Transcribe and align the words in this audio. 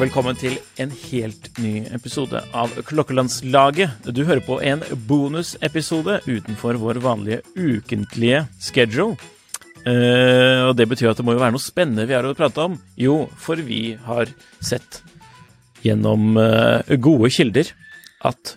og 0.00 0.06
velkommen 0.06 0.36
til 0.40 0.54
en 0.80 0.92
helt 1.10 1.48
ny 1.60 1.82
episode 1.92 2.40
av 2.56 2.72
Klokkelandslaget. 2.88 4.06
Du 4.08 4.22
hører 4.24 4.40
på 4.40 4.56
en 4.64 4.80
bonusepisode 5.04 6.14
utenfor 6.24 6.78
vår 6.80 7.02
vanlige 7.04 7.42
ukentlige 7.52 8.46
schedule. 8.64 9.18
Eh, 9.84 10.64
og 10.64 10.72
det 10.78 10.86
betyr 10.88 11.10
at 11.10 11.20
det 11.20 11.26
må 11.28 11.34
jo 11.36 11.42
være 11.42 11.52
noe 11.52 11.60
spennende 11.60 12.08
vi 12.08 12.16
har 12.16 12.24
å 12.24 12.32
prate 12.38 12.64
om. 12.64 12.78
Jo, 12.96 13.26
for 13.36 13.60
vi 13.60 13.98
har 14.06 14.32
sett 14.64 15.02
gjennom 15.84 16.32
eh, 16.40 16.96
gode 16.96 17.28
kilder 17.36 17.68
at 18.24 18.56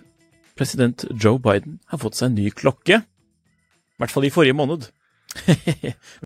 president 0.55 1.03
Joe 1.11 1.43
Biden 1.43 1.81
har 1.91 1.99
fått 2.05 2.21
seg 2.21 2.31
en 2.31 2.39
ny 2.39 2.53
klokke. 2.55 3.03
I 3.03 3.99
hvert 3.99 4.15
fall 4.15 4.29
i 4.29 4.31
forrige 4.31 4.55
måned. 4.55 4.87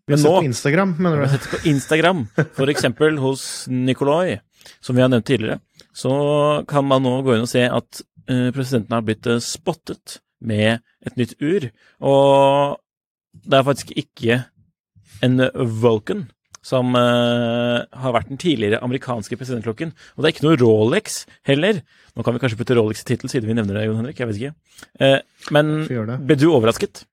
Men 0.05 0.19
Sett 0.19 0.27
nå 0.27 0.37
på 0.43 0.49
Instagram, 0.51 0.93
mener 0.99 1.23
vi 1.23 1.25
har 1.25 1.33
du? 1.33 1.39
sett 1.39 1.53
på 1.55 1.69
Instagram, 1.73 2.27
for 2.53 2.69
eksempel 2.69 3.17
hos 3.23 3.65
Nikolai, 3.71 4.43
som 4.83 4.97
vi 4.97 5.03
har 5.03 5.11
nevnt 5.11 5.27
tidligere, 5.27 5.59
så 5.95 6.13
kan 6.69 6.87
man 6.87 7.05
nå 7.05 7.19
gå 7.25 7.35
inn 7.35 7.45
og 7.45 7.51
se 7.51 7.65
at 7.65 8.01
eh, 8.29 8.49
presidenten 8.55 8.95
har 8.95 9.05
blitt 9.05 9.27
eh, 9.29 9.43
spottet 9.43 10.19
med 10.39 10.83
et 11.05 11.19
nytt 11.19 11.35
ur. 11.41 11.69
Og 12.05 12.77
det 13.47 13.59
er 13.59 13.67
faktisk 13.67 13.93
ikke 13.97 14.41
en 15.25 15.41
Vulcan 15.81 16.27
som 16.67 16.91
eh, 16.99 17.79
har 17.87 18.13
vært 18.13 18.29
den 18.29 18.41
tidligere 18.41 18.81
amerikanske 18.83 19.39
presidentklokken. 19.39 19.93
Og 20.15 20.21
det 20.21 20.29
er 20.29 20.35
ikke 20.35 20.47
noe 20.49 20.59
Rolex 20.59 21.21
heller. 21.47 21.81
Nå 22.13 22.25
kan 22.25 22.35
vi 22.35 22.43
kanskje 22.43 22.59
putte 22.59 22.77
Rolex 22.77 23.05
i 23.05 23.09
tittel, 23.13 23.31
siden 23.31 23.49
vi 23.49 23.55
nevner 23.57 23.79
det, 23.79 23.87
Jon 23.87 24.01
Henrik. 24.01 24.19
Jeg 24.19 24.29
vet 24.29 24.41
ikke. 24.41 25.21
Men 25.55 25.73
ble 26.27 26.37
du 26.37 26.49
overrasket 26.51 27.05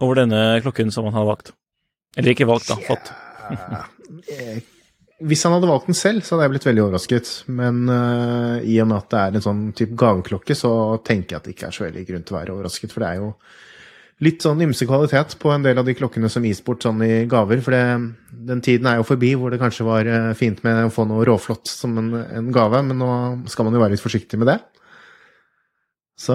over 0.00 0.22
denne 0.22 0.42
klokken 0.64 0.94
som 0.94 1.06
han 1.10 1.18
har 1.18 1.28
valgt? 1.28 1.52
Eller 2.16 2.32
ikke 2.32 2.48
valgt, 2.48 2.70
da. 2.70 2.80
Fått. 2.88 3.12
Hvis 5.18 5.40
han 5.42 5.54
hadde 5.56 5.66
valgt 5.66 5.88
den 5.90 5.96
selv, 5.98 6.22
så 6.22 6.36
hadde 6.36 6.46
jeg 6.46 6.52
blitt 6.52 6.66
veldig 6.68 6.82
overrasket. 6.84 7.30
Men 7.50 7.88
uh, 7.90 8.58
i 8.62 8.76
og 8.82 8.86
med 8.90 9.00
at 9.00 9.08
det 9.10 9.22
er 9.22 9.38
en 9.38 9.44
sånn 9.48 9.62
type 9.74 9.98
gaveklokke, 9.98 10.54
så 10.54 10.70
tenker 11.06 11.34
jeg 11.34 11.40
at 11.40 11.48
det 11.48 11.54
ikke 11.56 11.70
er 11.70 11.74
så 11.74 11.86
veldig 11.88 12.04
grunn 12.06 12.26
til 12.26 12.36
å 12.36 12.38
være 12.38 12.54
overrasket. 12.54 12.94
For 12.94 13.02
det 13.02 13.08
er 13.08 13.24
jo 13.24 13.32
litt 14.26 14.42
sånn 14.42 14.62
ymse 14.62 14.86
kvalitet 14.86 15.34
på 15.42 15.50
en 15.54 15.66
del 15.66 15.78
av 15.78 15.86
de 15.86 15.94
klokkene 15.98 16.30
som 16.30 16.46
gis 16.46 16.62
bort 16.66 16.86
sånn 16.86 17.02
i 17.06 17.26
gaver. 17.30 17.62
For 17.66 17.74
det, 17.74 17.82
den 18.50 18.62
tiden 18.62 18.86
er 18.90 19.00
jo 19.00 19.08
forbi 19.10 19.32
hvor 19.38 19.54
det 19.54 19.60
kanskje 19.62 19.86
var 19.86 20.10
eh, 20.10 20.32
fint 20.38 20.62
med 20.66 20.84
å 20.86 20.94
få 20.94 21.06
noe 21.06 21.26
råflott 21.26 21.70
som 21.70 21.98
en, 21.98 22.10
en 22.38 22.50
gave, 22.54 22.82
men 22.86 22.98
nå 23.02 23.12
skal 23.50 23.66
man 23.66 23.74
jo 23.74 23.82
være 23.82 23.96
litt 23.96 24.04
forsiktig 24.04 24.38
med 24.38 24.52
det. 24.52 24.58
Så 26.18 26.34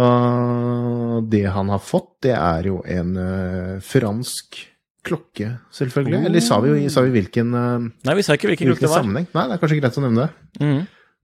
det 1.28 1.44
han 1.52 1.72
har 1.72 1.82
fått, 1.84 2.14
det 2.24 2.36
er 2.38 2.70
jo 2.70 2.78
en 2.88 3.18
uh, 3.20 3.82
fransk 3.84 4.62
klokke, 5.04 5.52
selvfølgelig. 5.76 6.26
Eller 6.30 6.44
sa 6.44 6.60
vi, 6.64 6.74
jo, 6.74 6.90
sa 6.94 7.04
vi 7.06 7.14
hvilken, 7.18 7.54
uh, 7.54 7.88
Nei, 8.08 8.18
vi 8.20 8.26
sa 8.26 8.38
ikke 8.38 8.52
hvilken 8.52 8.70
klokke 8.72 8.80
hvilken 8.80 8.88
det 8.88 8.92
var. 8.94 9.04
sammenheng? 9.04 9.28
Nei, 9.36 9.48
det 9.50 9.56
er 9.58 9.64
kanskje 9.64 9.80
greit 9.82 10.00
å 10.00 10.06
nevne 10.06 10.28
det. 10.28 10.62
Mm. 10.64 10.84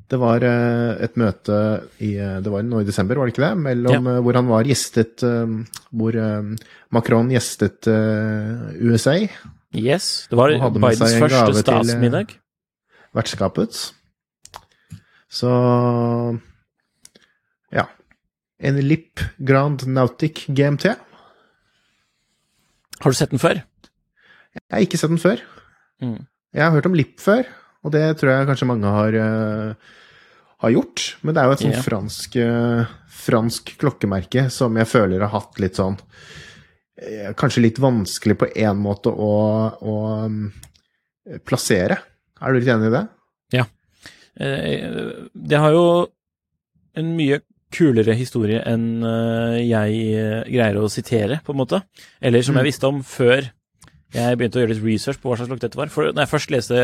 Det 0.09 0.17
var 0.17 0.41
eh, 0.41 1.03
et 1.05 1.17
møte 1.21 1.55
i 2.01 2.15
eh, 2.17 2.39
Det 2.41 2.49
var 2.49 2.63
nå 2.65 2.79
i 2.81 2.85
desember, 2.87 3.19
var 3.19 3.29
det 3.29 3.35
ikke 3.35 3.43
det? 3.43 3.51
Mellom, 3.61 4.07
ja. 4.09 4.15
hvor 4.25 4.39
han 4.39 4.47
var 4.49 4.65
gjestet 4.65 5.21
eh, 5.21 5.51
Hvor 5.93 6.17
eh, 6.17 6.47
Macron 6.97 7.29
gjestet 7.29 7.85
eh, 7.93 8.63
USA, 8.81 9.13
Yes, 9.77 10.25
det 10.31 10.37
var 10.39 10.49
Bidens 10.73 11.13
første 11.21 11.43
eh, 11.53 11.59
statsmiddag. 11.61 12.33
vertskapet. 13.13 13.93
Så 15.29 15.51
Ja. 17.71 17.85
En 18.59 18.81
Lipp 18.81 19.21
Grand 19.37 19.85
Nautic 19.85 20.47
GMT. 20.49 20.95
Har 22.99 23.11
du 23.11 23.15
sett 23.15 23.29
den 23.29 23.39
før? 23.39 23.61
Jeg 24.57 24.73
har 24.73 24.85
ikke 24.85 24.99
sett 24.99 25.11
den 25.13 25.21
før. 25.21 25.41
Mm. 26.01 26.19
Jeg 26.55 26.63
har 26.65 26.73
hørt 26.73 26.87
om 26.89 26.95
Lipp 26.97 27.19
før, 27.21 27.47
og 27.85 27.93
det 27.93 28.03
tror 28.19 28.31
jeg 28.33 28.47
kanskje 28.49 28.67
mange 28.69 28.93
har, 28.93 29.17
uh, 29.21 29.97
har 30.65 30.73
gjort. 30.73 31.03
Men 31.21 31.35
det 31.35 31.41
er 31.41 31.49
jo 31.49 31.55
et 31.57 31.63
sånt 31.65 31.77
yeah. 31.77 31.85
fransk, 31.85 32.37
uh, 32.41 32.93
fransk 33.19 33.73
klokkemerke 33.81 34.47
som 34.53 34.77
jeg 34.79 34.89
føler 34.89 35.21
har 35.25 35.33
hatt 35.35 35.59
litt 35.61 35.77
sånn 35.79 35.99
uh, 35.99 37.29
Kanskje 37.39 37.63
litt 37.67 37.81
vanskelig 37.83 38.39
på 38.41 38.49
én 38.57 38.79
måte 38.81 39.13
å, 39.13 39.33
å 39.69 39.97
um, 40.25 40.41
plassere. 41.45 41.99
Er 42.39 42.51
du 42.51 42.59
litt 42.59 42.71
enig 42.73 42.89
i 42.89 42.95
det? 42.95 43.05
Ja. 43.59 43.65
Det 44.39 45.57
har 45.59 45.73
jo 45.75 45.85
en 46.95 47.09
mye 47.17 47.41
kulere 47.75 48.13
historie 48.15 48.61
enn 48.63 49.03
jeg 49.59 50.45
greier 50.47 50.79
å 50.79 50.87
sitere, 50.91 51.41
på 51.43 51.51
en 51.51 51.59
måte. 51.59 51.81
Eller 52.23 52.45
som 52.45 52.55
jeg 52.55 52.63
Mm. 52.63 52.69
visste 52.69 52.87
om 52.87 53.01
før 53.03 53.49
jeg 54.13 54.37
begynte 54.37 54.57
å 54.57 54.63
gjøre 54.63 54.73
litt 54.73 54.85
research 54.85 55.19
på 55.21 55.29
hva 55.29 55.37
slags 55.37 55.51
lukt 55.51 55.65
dette 55.65 55.77
var. 55.77 55.91
For 55.93 56.09
når 56.09 56.23
jeg 56.23 56.31
først 56.31 56.53
leste 56.53 56.79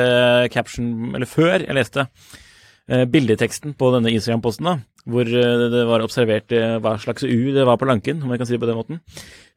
caption, 0.53 0.89
eller 1.17 1.29
før 1.29 1.55
jeg 1.57 1.77
leste 1.77 2.05
eh, 2.05 3.05
bildeteksten 3.09 3.73
på 3.79 3.89
denne 3.95 4.13
Instagram-posten, 4.13 4.69
da, 4.69 4.75
hvor 5.09 5.29
eh, 5.29 5.65
det 5.73 5.85
var 5.89 6.05
observert 6.05 6.53
eh, 6.53 6.77
hva 6.83 6.97
slags 7.01 7.25
U 7.25 7.39
det 7.55 7.65
var 7.65 7.79
på 7.81 7.89
lanken, 7.89 8.21
om 8.21 8.33
jeg 8.33 8.41
kan 8.41 8.49
si 8.49 8.57
det 8.57 8.61
på 8.61 8.69
den 8.69 8.77
måten, 8.77 9.01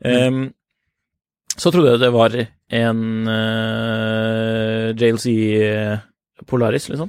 eh, 0.04 0.48
så 1.58 1.72
trodde 1.74 1.96
jeg 1.96 2.02
det 2.04 2.12
var 2.14 2.34
en 2.38 3.00
uh, 3.26 4.92
JLC 4.94 5.24
Polaris, 6.46 6.86
liksom. 6.92 7.08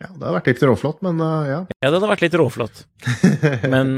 Ja, 0.00 0.08
det 0.08 0.22
hadde 0.22 0.36
vært 0.38 0.48
litt 0.48 0.62
råflott, 0.70 1.02
men 1.04 1.20
uh, 1.20 1.42
ja. 1.44 1.58
Ja, 1.82 1.90
det 1.90 1.98
hadde 1.98 2.08
vært 2.14 2.24
litt 2.24 2.36
råflott. 2.40 2.80
Men 3.72 3.92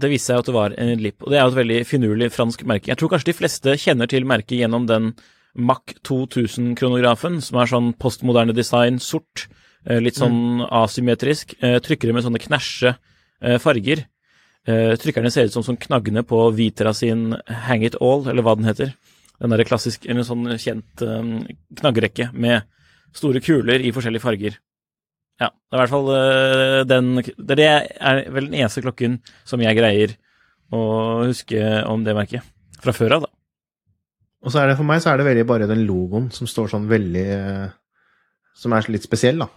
det 0.00 0.10
viste 0.10 0.32
seg 0.32 0.42
at 0.42 0.48
det 0.48 0.54
var 0.56 0.74
en 0.80 1.02
Lipp, 1.02 1.22
og 1.22 1.30
det 1.30 1.38
er 1.38 1.44
jo 1.44 1.52
et 1.52 1.60
veldig 1.60 1.80
finurlig 1.86 2.30
fransk 2.34 2.64
merke. 2.66 2.90
Jeg 2.90 2.98
tror 3.00 3.12
kanskje 3.12 3.30
de 3.30 3.38
fleste 3.38 3.76
kjenner 3.78 4.10
til 4.10 4.26
merket 4.26 4.58
gjennom 4.58 4.88
den 4.90 5.12
Mac 5.54 5.94
2000-kronografen, 6.02 7.38
som 7.44 7.60
er 7.62 7.70
sånn 7.70 7.92
postmoderne 8.02 8.56
design, 8.56 8.98
sort, 8.98 9.46
eh, 9.86 10.00
litt 10.02 10.18
sånn 10.18 10.64
asymmetrisk, 10.66 11.54
trykker 11.60 11.84
trykkere 11.86 12.16
med 12.16 12.26
sånne 12.26 12.42
knæsje 12.42 12.96
eh, 12.96 13.58
farger. 13.62 14.06
Eh, 14.66 14.94
Trykkerne 14.96 15.30
ser 15.30 15.46
ut 15.46 15.54
som 15.54 15.62
sånn 15.62 15.78
knaggene 15.80 16.24
på 16.26 16.38
Vitra 16.56 16.94
sin 16.96 17.34
Hang 17.68 17.84
It 17.84 17.98
All, 18.00 18.24
eller 18.26 18.42
hva 18.42 18.56
den 18.56 18.66
heter. 18.66 18.94
Den 19.42 19.52
derre 19.52 19.66
klassisk, 19.68 20.06
eller 20.08 20.24
sånn 20.26 20.46
kjent 20.58 21.04
eh, 21.04 21.32
knaggrekke 21.80 22.30
med 22.32 22.64
store 23.14 23.42
kuler 23.44 23.84
i 23.84 23.92
forskjellige 23.94 24.24
farger. 24.24 24.56
Ja, 25.42 25.48
det 25.50 25.74
er 25.74 25.78
i 25.78 25.82
hvert 25.82 25.92
fall 25.92 26.10
øh, 26.14 26.80
den 26.86 27.08
Det 27.18 27.64
er 27.66 28.20
vel 28.30 28.46
den 28.50 28.58
eneste 28.60 28.84
klokken 28.84 29.18
som 29.44 29.62
jeg 29.64 29.76
greier 29.76 30.14
å 30.74 30.82
huske 31.26 31.58
om 31.90 32.04
det 32.06 32.14
merket. 32.16 32.46
Fra 32.82 32.94
før 32.94 33.18
av, 33.18 33.26
da. 33.26 33.30
Og 34.44 34.52
så 34.52 34.60
er 34.60 34.70
det 34.70 34.78
for 34.78 34.86
meg 34.86 35.00
så 35.02 35.12
er 35.12 35.20
det 35.20 35.26
veldig 35.28 35.46
bare 35.48 35.68
den 35.70 35.84
logoen 35.88 36.28
som 36.34 36.48
står 36.50 36.72
sånn 36.74 36.88
veldig 36.90 37.26
eh, 37.34 37.68
Som 38.54 38.74
er 38.76 38.90
litt 38.92 39.06
spesiell, 39.06 39.40
da. 39.40 39.48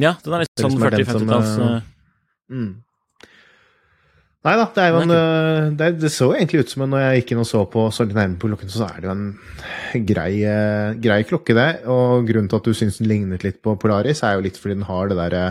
Ja, 0.00 0.14
den 0.24 0.34
er 0.34 0.44
litt 0.44 0.58
sånn 0.58 0.72
liksom 0.74 0.80
som, 0.80 1.28
40-50-talls 1.28 1.58
øh, 1.58 1.74
øh, 1.76 1.90
Mm. 2.54 2.83
Nei 4.44 4.54
da, 4.60 4.64
det 4.76 4.82
er 4.84 4.94
en 4.98 5.12
øh, 5.14 5.70
det, 5.72 5.86
det 6.02 6.10
så 6.12 6.26
egentlig 6.34 6.66
ut 6.66 6.72
som 6.74 6.82
en 6.84 6.90
når 6.92 7.00
jeg 7.00 7.20
gikk 7.22 7.30
inn 7.32 7.40
og 7.40 7.46
så 7.48 7.62
på 7.72 7.86
så 7.96 8.04
litt 8.04 8.16
nærmere 8.18 8.40
på 8.42 8.50
klokken, 8.50 8.72
så 8.72 8.90
er 8.90 8.98
det 9.00 9.08
jo 9.08 9.14
en 9.14 10.04
grei, 10.04 10.32
øh, 10.44 10.98
grei 11.00 11.22
klokke, 11.24 11.56
det. 11.56 11.70
Og 11.88 12.26
grunnen 12.28 12.50
til 12.52 12.60
at 12.60 12.68
du 12.68 12.76
syns 12.76 13.00
den 13.00 13.08
lignet 13.08 13.46
litt 13.46 13.62
på 13.64 13.72
Polaris, 13.80 14.20
er 14.20 14.36
jo 14.36 14.44
litt 14.44 14.60
fordi 14.60 14.76
den 14.76 14.88
har 14.90 15.08
det 15.08 15.16
derre 15.22 15.46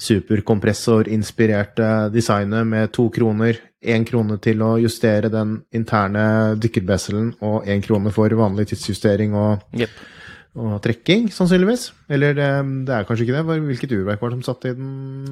superkompressorinspirerte 0.00 1.90
designet 2.14 2.70
med 2.70 2.94
to 2.94 3.08
kroner, 3.12 3.58
én 3.82 4.06
krone 4.06 4.38
til 4.40 4.62
å 4.62 4.78
justere 4.80 5.28
den 5.32 5.58
interne 5.74 6.54
dykkerbesselen, 6.60 7.34
og 7.42 7.66
én 7.68 7.82
krone 7.84 8.14
for 8.14 8.30
vanlig 8.38 8.70
tidsjustering 8.70 9.34
og 9.36 9.76
yep. 9.76 9.92
og 10.54 10.78
trekking, 10.86 11.28
sannsynligvis. 11.34 11.90
Eller 12.08 12.38
det, 12.38 12.50
det 12.86 12.94
er 12.94 13.06
kanskje 13.08 13.26
ikke 13.26 13.40
det. 13.40 13.60
Hvilket 13.74 13.96
urverk 13.98 14.22
var 14.22 14.30
det 14.30 14.38
som 14.38 14.52
satt 14.52 14.70
i 14.70 14.76
den? 14.78 14.90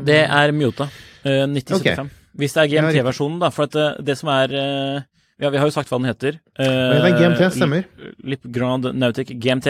Det 0.08 0.24
er 0.26 0.56
Mjota. 0.56 0.90
eh, 1.22 1.46
9075. 1.46 2.16
Hvis 2.38 2.54
det 2.54 2.62
er 2.64 2.68
GMT-versjonen, 2.72 3.38
da. 3.42 3.48
For 3.50 3.66
at 3.66 3.72
det, 3.74 3.86
det 4.06 4.14
som 4.20 4.28
er 4.30 4.52
eh, 4.54 5.00
Ja, 5.38 5.50
vi 5.54 5.58
har 5.60 5.68
jo 5.68 5.74
sagt 5.74 5.90
hva 5.90 5.98
den 6.00 6.08
heter. 6.10 6.38
Ja, 6.58 6.66
det 6.98 7.12
er 7.12 7.18
GMT, 7.20 7.42
stemmer. 7.54 7.84
Lip 8.26 8.42
Grand 8.50 8.88
Nautic 8.98 9.28
GMT. 9.38 9.68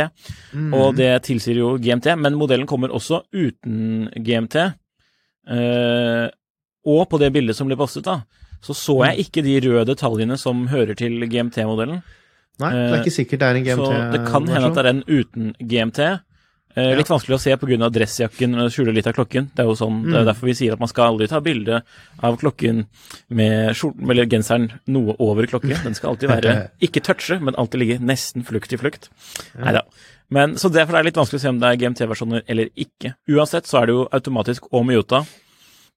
Mm. 0.56 0.70
Og 0.78 0.94
det 0.96 1.10
tilsier 1.26 1.58
jo 1.60 1.74
GMT, 1.76 2.14
men 2.16 2.38
modellen 2.40 2.66
kommer 2.70 2.88
også 2.96 3.18
uten 3.36 4.06
GMT. 4.16 4.56
Eh, 5.48 6.26
og 6.88 7.02
på 7.10 7.20
det 7.20 7.28
bildet 7.34 7.56
som 7.56 7.68
ble 7.68 7.76
postet, 7.76 8.04
da, 8.08 8.22
så 8.64 8.72
så 8.74 8.96
Mm. 8.96 9.04
jeg 9.10 9.26
ikke 9.26 9.42
de 9.44 9.58
røde 9.68 9.84
detaljene 9.92 10.38
som 10.38 10.66
hører 10.68 10.96
til 10.96 11.20
GMT-modellen. 11.28 12.02
Nei, 12.58 12.72
det 12.72 12.92
er 12.94 13.04
ikke 13.04 13.14
sikkert 13.14 13.38
det 13.38 13.48
er 13.48 13.54
en 13.60 13.64
GMT. 13.64 13.86
Så 13.92 14.12
det 14.12 14.22
kan 14.32 14.48
hende 14.48 14.66
at 14.66 14.74
det 14.74 14.84
er 14.84 14.90
en 14.90 15.04
uten 15.06 15.52
GMT. 15.60 16.20
Eh, 16.78 16.96
litt 16.98 17.08
vanskelig 17.10 17.34
å 17.36 17.40
se 17.42 17.56
pga. 17.58 17.88
dressjakken 17.90 18.54
skjuler 18.70 18.94
litt 18.94 19.06
av 19.10 19.14
klokken. 19.16 19.48
Det 19.54 19.64
er 19.64 19.66
jo 19.70 19.74
sånn, 19.78 20.02
det 20.04 20.14
er 20.14 20.22
Mm. 20.22 20.26
derfor 20.30 20.46
vi 20.46 20.54
sier 20.54 20.72
at 20.76 20.78
man 20.80 20.88
skal 20.88 21.12
aldri 21.12 21.28
ta 21.28 21.40
bilde 21.40 21.82
av 22.22 22.38
klokken 22.38 22.84
med 23.30 23.74
skjorten 23.74 24.10
eller 24.10 24.26
genseren 24.26 24.68
noe 24.86 25.16
over 25.18 25.46
klokken. 25.46 25.82
Den 25.82 25.94
skal 25.94 26.10
alltid 26.10 26.28
være 26.30 26.70
ikke 26.86 27.02
touche, 27.02 27.40
men 27.40 27.54
alltid 27.58 27.80
ligge 27.80 27.98
nesten 28.00 28.44
flukt 28.46 28.72
i 28.72 28.76
flukt. 28.78 29.08
Neida. 29.58 29.82
Men, 30.30 30.56
så 30.60 30.68
derfor 30.70 30.92
er 30.94 31.02
det 31.02 31.14
litt 31.14 31.20
vanskelig 31.22 31.40
å 31.40 31.40
se 31.40 31.48
om 31.48 31.58
det 31.58 31.68
er 31.70 31.76
GMT-versjoner 31.80 32.42
eller 32.46 32.68
ikke. 32.76 33.14
Uansett 33.32 33.64
så 33.66 33.80
er 33.82 33.86
det 33.86 33.94
jo 33.94 34.08
automatisk 34.12 34.68
og 34.72 34.84
Miyota. 34.86 35.22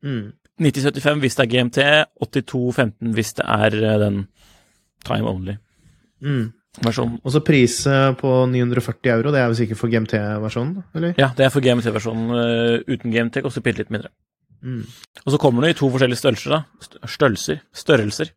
Mm. 0.03 0.31
9075 0.61 1.19
hvis 1.19 1.35
det 1.35 1.43
er 1.43 1.51
GMT, 1.51 1.79
8215 2.21 3.13
hvis 3.17 3.33
det 3.37 3.45
er 3.45 3.75
eh, 3.83 3.97
den 3.99 4.27
time 5.03 5.27
only-versjonen. 5.27 5.59
Mm. 6.21 6.53
Og 6.79 7.31
så 7.33 7.41
pris 7.43 7.73
på 8.21 8.29
940 8.47 9.11
euro, 9.11 9.31
det 9.33 9.41
er 9.41 9.49
vel 9.51 9.57
sikkert 9.59 9.79
for 9.81 9.91
GMT-versjonen, 9.91 10.85
eller? 10.95 11.15
Ja, 11.19 11.27
det 11.35 11.45
er 11.45 11.51
for 11.51 11.63
GMT-versjonen. 11.65 12.29
eh, 12.37 12.93
uten 12.95 13.11
GMT 13.11 13.41
koster 13.43 13.65
bitte 13.65 13.83
litt 13.83 13.91
mindre. 13.91 14.13
Mm. 14.63 14.85
Og 15.25 15.33
så 15.33 15.39
kommer 15.41 15.65
det 15.65 15.73
i 15.73 15.79
to 15.79 15.89
forskjellige 15.91 16.21
størrelser, 16.21 16.55
da. 16.55 17.07
Størrelser. 17.09 17.59
Størrelser. 17.75 18.31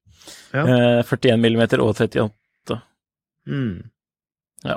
Ja. 0.54 0.64
Eh, 0.64 1.00
41 1.04 1.38
mm 1.38 1.62
og 1.78 1.94
38. 1.94 2.80
Mm. 3.46 3.90
Ja. 4.64 4.76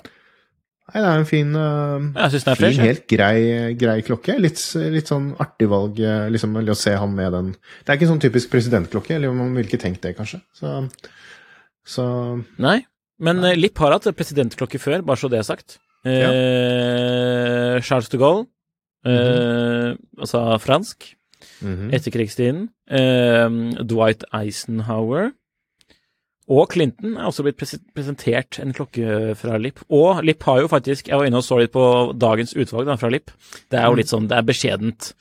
Nei, 0.88 1.02
det 1.04 1.08
er 1.08 1.18
en 1.20 1.28
fin, 1.28 1.50
uh, 1.52 2.30
fin 2.32 2.56
fresh. 2.56 2.80
helt 2.80 3.08
grei, 3.12 3.74
grei 3.76 3.98
klokke. 4.08 4.38
Litt, 4.40 4.60
litt 4.94 5.10
sånn 5.10 5.34
artig 5.44 5.68
valg 5.68 6.00
eh, 6.00 6.30
liksom, 6.32 6.56
å 6.56 6.78
se 6.80 6.94
han 6.96 7.16
med 7.16 7.34
den. 7.36 7.50
Det 7.82 7.92
er 7.92 8.00
ikke 8.00 8.08
sånn 8.14 8.22
typisk 8.24 8.54
presidentklokke, 8.54 9.18
eller 9.18 9.36
man 9.36 9.52
ville 9.58 9.68
ikke 9.68 9.82
tenkt 9.82 10.06
det, 10.06 10.14
kanskje. 10.16 10.40
Så, 10.56 10.78
så 11.84 12.06
Nei, 12.64 12.80
men 13.20 13.44
uh, 13.44 13.56
Lipp 13.58 13.80
har 13.82 13.96
hatt 13.96 14.08
presidentklokke 14.18 14.80
før, 14.82 15.02
bare 15.06 15.20
så 15.22 15.30
det 15.32 15.40
er 15.42 15.48
sagt. 15.48 15.80
Eh, 16.08 17.82
Charles 17.82 18.10
de 18.10 18.20
Gaulle, 18.22 18.46
eh, 19.06 19.96
altså 20.20 20.44
fransk, 20.64 21.10
mhm. 21.62 21.90
etterkrigstiden. 21.94 22.70
Eh, 22.90 23.50
Dwight 23.84 24.24
Eisenhower. 24.34 25.32
Og 26.48 26.70
Clinton 26.72 27.18
er 27.18 27.26
også 27.28 27.44
blitt 27.44 27.58
prese- 27.60 27.82
presentert 27.92 28.60
en 28.64 28.72
klokke 28.72 29.34
fra 29.36 29.58
Lipp. 29.60 29.82
Og 29.92 30.24
Lipp 30.24 30.44
har 30.48 30.62
jo 30.62 30.70
faktisk 30.72 31.10
Jeg 31.10 31.18
var 31.18 31.26
inne 31.28 31.42
og 31.42 31.44
så 31.44 31.58
litt 31.60 31.74
på 31.74 32.14
dagens 32.16 32.54
utvalg 32.56 32.88
da, 32.88 32.96
fra 32.96 33.10
Lipp. 33.12 33.32
Det 33.70 33.80
er 33.80 33.90
jo 33.90 33.98
litt 34.00 34.08
sånn, 34.08 34.30
det 34.30 34.38
er 34.38 34.48
beskjedent. 34.48 35.14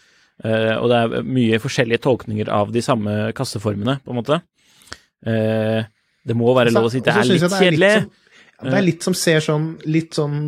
eh, 0.45 0.77
og 0.77 0.89
det 0.91 0.97
er 0.97 1.23
mye 1.25 1.59
forskjellige 1.59 2.03
tolkninger 2.05 2.49
av 2.49 2.71
de 2.71 2.83
samme 2.83 3.33
kasseformene, 3.33 4.01
på 4.05 4.11
en 4.13 4.17
måte. 4.21 4.41
Det 6.27 6.35
må 6.37 6.55
være 6.57 6.73
lov 6.75 6.89
å 6.89 6.91
si 6.91 7.01
det 7.01 7.13
er 7.15 7.25
litt 7.29 7.43
jeg 7.45 7.51
kjedelig. 7.51 8.11
det 8.63 8.73
er 8.75 8.83
litt 8.87 9.03
som 9.07 9.15
ser 9.15 9.41
sånn 9.45 9.69
litt 9.87 10.17
sånn 10.19 10.39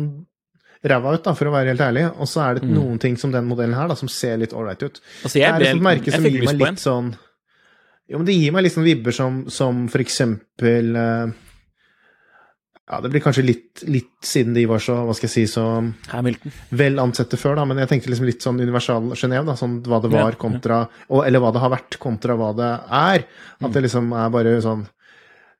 ræva 0.83 1.13
ut, 1.15 1.23
da, 1.23 1.33
for 1.35 1.49
å 1.49 1.51
være 1.51 1.73
helt 1.73 1.81
ærlig. 1.83 2.05
Og 2.19 2.27
så 2.27 2.39
er 2.45 2.53
det 2.59 2.63
Mm. 2.63 2.73
noen 2.75 2.99
ting 2.99 3.17
som 3.19 3.31
den 3.31 3.47
modellen 3.47 3.75
her, 3.75 3.87
da, 3.91 3.95
som 3.99 4.07
ser 4.07 4.37
litt 4.37 4.53
ålreit 4.55 4.81
ut. 4.83 4.99
Altså, 5.23 5.33
Det 5.39 5.43
er 5.43 5.59
liksom 5.59 5.81
merke 5.83 6.11
som 6.11 6.23
gir 6.23 6.45
meg 6.45 6.57
litt 6.57 6.79
sånn 6.79 7.15
Jo, 8.09 8.17
men 8.17 8.25
det 8.25 8.33
gir 8.39 8.51
meg 8.51 8.63
litt 8.63 8.73
sånn 8.73 8.83
vibber 8.87 9.11
som, 9.13 9.49
som 9.49 9.87
for 9.87 9.99
eksempel 10.01 10.95
eh, 10.97 11.31
Ja, 12.89 12.99
det 13.03 13.11
blir 13.13 13.21
kanskje 13.21 13.43
litt, 13.45 13.83
litt 13.85 14.15
siden 14.25 14.55
de 14.55 14.63
var 14.65 14.79
så, 14.81 14.95
hva 15.05 15.13
skal 15.13 15.27
jeg 15.29 15.33
si, 15.35 15.43
så 15.53 15.63
Hamilton. 16.09 16.51
vel 16.71 16.97
ansette 17.03 17.37
før, 17.37 17.59
da, 17.59 17.65
men 17.69 17.77
jeg 17.77 17.87
tenkte 17.91 18.09
liksom 18.09 18.25
litt 18.25 18.41
sånn 18.41 18.57
Universal 18.59 19.11
Genéve, 19.13 19.45
da, 19.45 19.53
sånn 19.59 19.75
hva 19.85 19.99
det 20.01 20.09
var 20.09 20.31
kontra 20.41 20.87
Eller 21.11 21.39
hva 21.43 21.51
det 21.53 21.61
har 21.61 21.69
vært 21.69 21.99
kontra 22.01 22.33
hva 22.39 22.49
det 22.57 22.71
er. 22.89 23.25
At 23.61 23.71
det 23.75 23.83
liksom 23.85 24.09
er 24.17 24.29
bare 24.33 24.55
sånn 24.65 24.87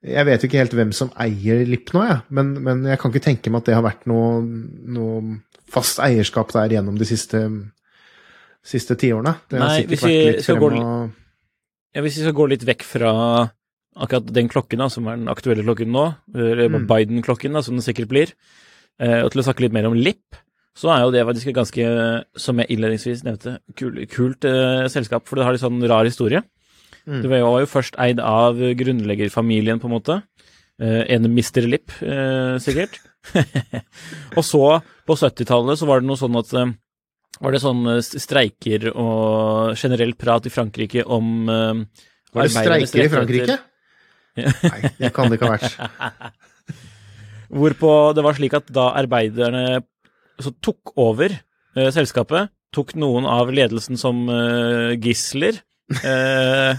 Jeg 0.06 0.26
vet 0.30 0.44
jo 0.44 0.48
ikke 0.48 0.62
helt 0.62 0.74
hvem 0.78 0.92
som 0.96 1.10
eier 1.20 1.66
Lipp 1.68 1.92
nå, 1.92 2.06
jeg, 2.08 2.22
men, 2.32 2.54
men 2.64 2.86
jeg 2.88 3.00
kan 3.02 3.12
ikke 3.12 3.26
tenke 3.26 3.52
meg 3.52 3.66
at 3.66 3.72
det 3.72 3.76
har 3.76 3.84
vært 3.84 4.06
noe, 4.08 4.40
noe 4.88 5.40
fast 5.70 6.00
eierskap 6.00 6.54
der 6.56 6.78
gjennom 6.78 6.96
de 7.00 7.08
siste 7.10 7.42
siste 8.66 8.96
tiårene. 9.00 9.36
Det 9.50 9.60
Nei, 9.62 9.86
hvis 9.88 10.04
vi 10.04 10.58
gå 10.60 10.70
og 10.72 11.12
Ja, 11.96 12.04
hvis 12.06 12.20
vi 12.20 12.26
skal 12.26 12.36
gå 12.38 12.46
litt 12.52 12.66
vekk 12.68 12.84
fra 12.86 13.14
akkurat 14.00 14.28
den 14.32 14.50
klokken, 14.52 14.80
da, 14.84 14.90
som 14.94 15.08
er 15.10 15.18
den 15.18 15.32
aktuelle 15.32 15.66
klokken 15.66 15.90
nå, 15.92 16.06
eller 16.36 16.70
Mm. 16.70 16.86
Biden-klokken, 16.88 17.58
som 17.64 17.76
den 17.76 17.84
sikkert 17.84 18.08
blir, 18.12 18.34
eh, 19.00 19.24
og 19.24 19.32
til 19.32 19.42
å 19.42 19.44
snakke 19.48 19.66
litt 19.66 19.74
mer 19.74 19.88
om 19.88 19.98
LIP, 19.98 20.38
så 20.78 20.94
er 20.94 21.02
jo 21.02 21.12
det 21.12 21.26
faktisk 21.26 21.52
ganske, 21.56 22.24
som 22.38 22.58
jeg 22.58 22.70
innledningsvis 22.70 23.24
nevnte, 23.26 23.60
kul, 23.76 24.06
kult 24.08 24.46
eh, 24.46 24.88
selskap, 24.88 25.28
for 25.28 25.36
det 25.36 25.46
har 25.46 25.52
litt 25.52 25.66
sånn 25.66 25.82
rar 25.90 26.06
historie. 26.06 26.44
Mm. 27.10 27.22
Det 27.24 27.32
var 27.32 27.64
jo 27.64 27.70
først 27.70 27.98
eid 28.02 28.22
av 28.22 28.60
grunnleggerfamilien, 28.78 29.82
på 29.82 29.90
en 29.90 29.96
måte. 29.96 30.20
Eh, 30.80 31.02
en 31.16 31.26
Mr. 31.26 31.66
Lipp, 31.68 31.92
eh, 32.06 32.58
sikkert. 32.62 33.00
og 34.38 34.46
så, 34.46 34.64
på 35.10 35.18
70-tallet, 35.18 35.80
så 35.80 35.90
var 35.90 36.00
det 36.00 36.10
noe 36.10 36.20
sånn 36.20 36.38
at 36.40 36.54
eh, 36.54 36.76
var 37.40 37.56
det 37.56 37.62
sånn 37.64 37.88
streiker 38.04 38.90
og 38.92 39.76
generelt 39.80 40.18
prat 40.20 40.48
i 40.48 40.52
Frankrike 40.54 41.06
om 41.08 41.50
eh, 41.50 41.82
Var 42.36 42.48
det 42.48 42.54
streiker 42.54 43.04
i? 43.04 43.10
Frankrike? 43.12 43.58
Nei, 44.40 44.92
det 45.00 45.12
kan 45.16 45.32
det 45.32 45.40
ikke 45.40 45.50
ha 45.50 45.58
vært. 45.58 46.36
Hvorpå 47.60 47.92
det 48.14 48.24
var 48.24 48.38
slik 48.38 48.56
at 48.60 48.70
da 48.72 48.92
arbeiderne 49.00 49.82
så 50.40 50.54
tok 50.64 50.94
over 51.02 51.34
eh, 51.34 51.90
selskapet, 51.96 52.54
tok 52.76 52.94
noen 53.02 53.26
av 53.28 53.50
ledelsen 53.52 53.98
som 54.00 54.22
eh, 54.32 54.94
gisler. 55.02 55.60
Eh, 56.06 56.78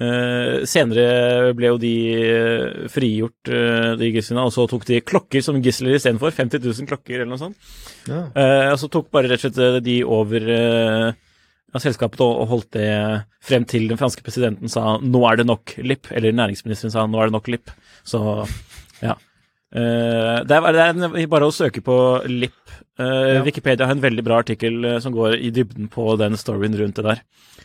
eh, 0.00 0.64
senere 0.68 1.52
ble 1.56 1.70
jo 1.72 1.80
de 1.82 1.94
eh, 2.14 2.86
frigjort, 2.90 3.50
uh, 3.50 3.92
de 4.00 4.10
gislene, 4.14 4.46
og 4.46 4.54
så 4.54 4.66
tok 4.70 4.86
de 4.88 5.02
klokker 5.04 5.44
som 5.44 5.60
gisler 5.62 5.98
istedenfor. 5.98 6.34
50 6.34 6.64
000 6.64 6.90
klokker 6.90 7.20
eller 7.20 7.32
noe 7.34 7.42
sånt. 7.42 7.70
Ja. 8.08 8.26
Og 8.72 8.78
så 8.82 8.90
tok 8.92 9.10
bare 9.14 9.30
rett 9.32 9.44
og 9.48 9.54
slett 9.54 9.84
de 9.86 10.00
over 10.04 10.50
av 11.74 11.82
selskapet 11.82 12.20
og, 12.22 12.32
og 12.42 12.50
holdt 12.52 12.76
det 12.76 12.88
frem 13.44 13.64
til 13.68 13.88
den 13.90 13.98
franske 13.98 14.22
presidenten 14.24 14.70
sa 14.70 14.96
'nå 15.02 15.22
er 15.26 15.40
det 15.40 15.46
nok 15.48 15.74
lipp', 15.82 16.12
eller 16.14 16.36
næringsministeren 16.36 16.92
sa 16.92 17.06
'nå 17.06 17.20
er 17.20 17.30
det 17.30 17.36
nok 17.36 17.48
lipp'. 17.50 17.74
Så 18.04 18.20
ja. 19.02 19.16
Eh, 19.74 20.36
det, 20.46 20.54
er, 20.54 20.76
det 20.94 21.08
er 21.24 21.26
bare 21.30 21.48
å 21.50 21.54
søke 21.54 21.82
på 21.84 21.96
lipp. 22.30 22.60
Eh, 22.98 23.34
Ja. 23.34 23.42
Wikipedia 23.42 23.88
har 23.88 23.96
en 23.96 24.04
veldig 24.04 24.22
bra 24.22 24.38
artikkel 24.38 24.84
eh, 24.86 24.98
som 25.02 25.12
går 25.12 25.34
i 25.40 25.50
dybden 25.50 25.88
på 25.90 26.14
den 26.20 26.36
storyen 26.38 26.76
rundt 26.78 27.00
det 27.00 27.06
der. 27.10 27.22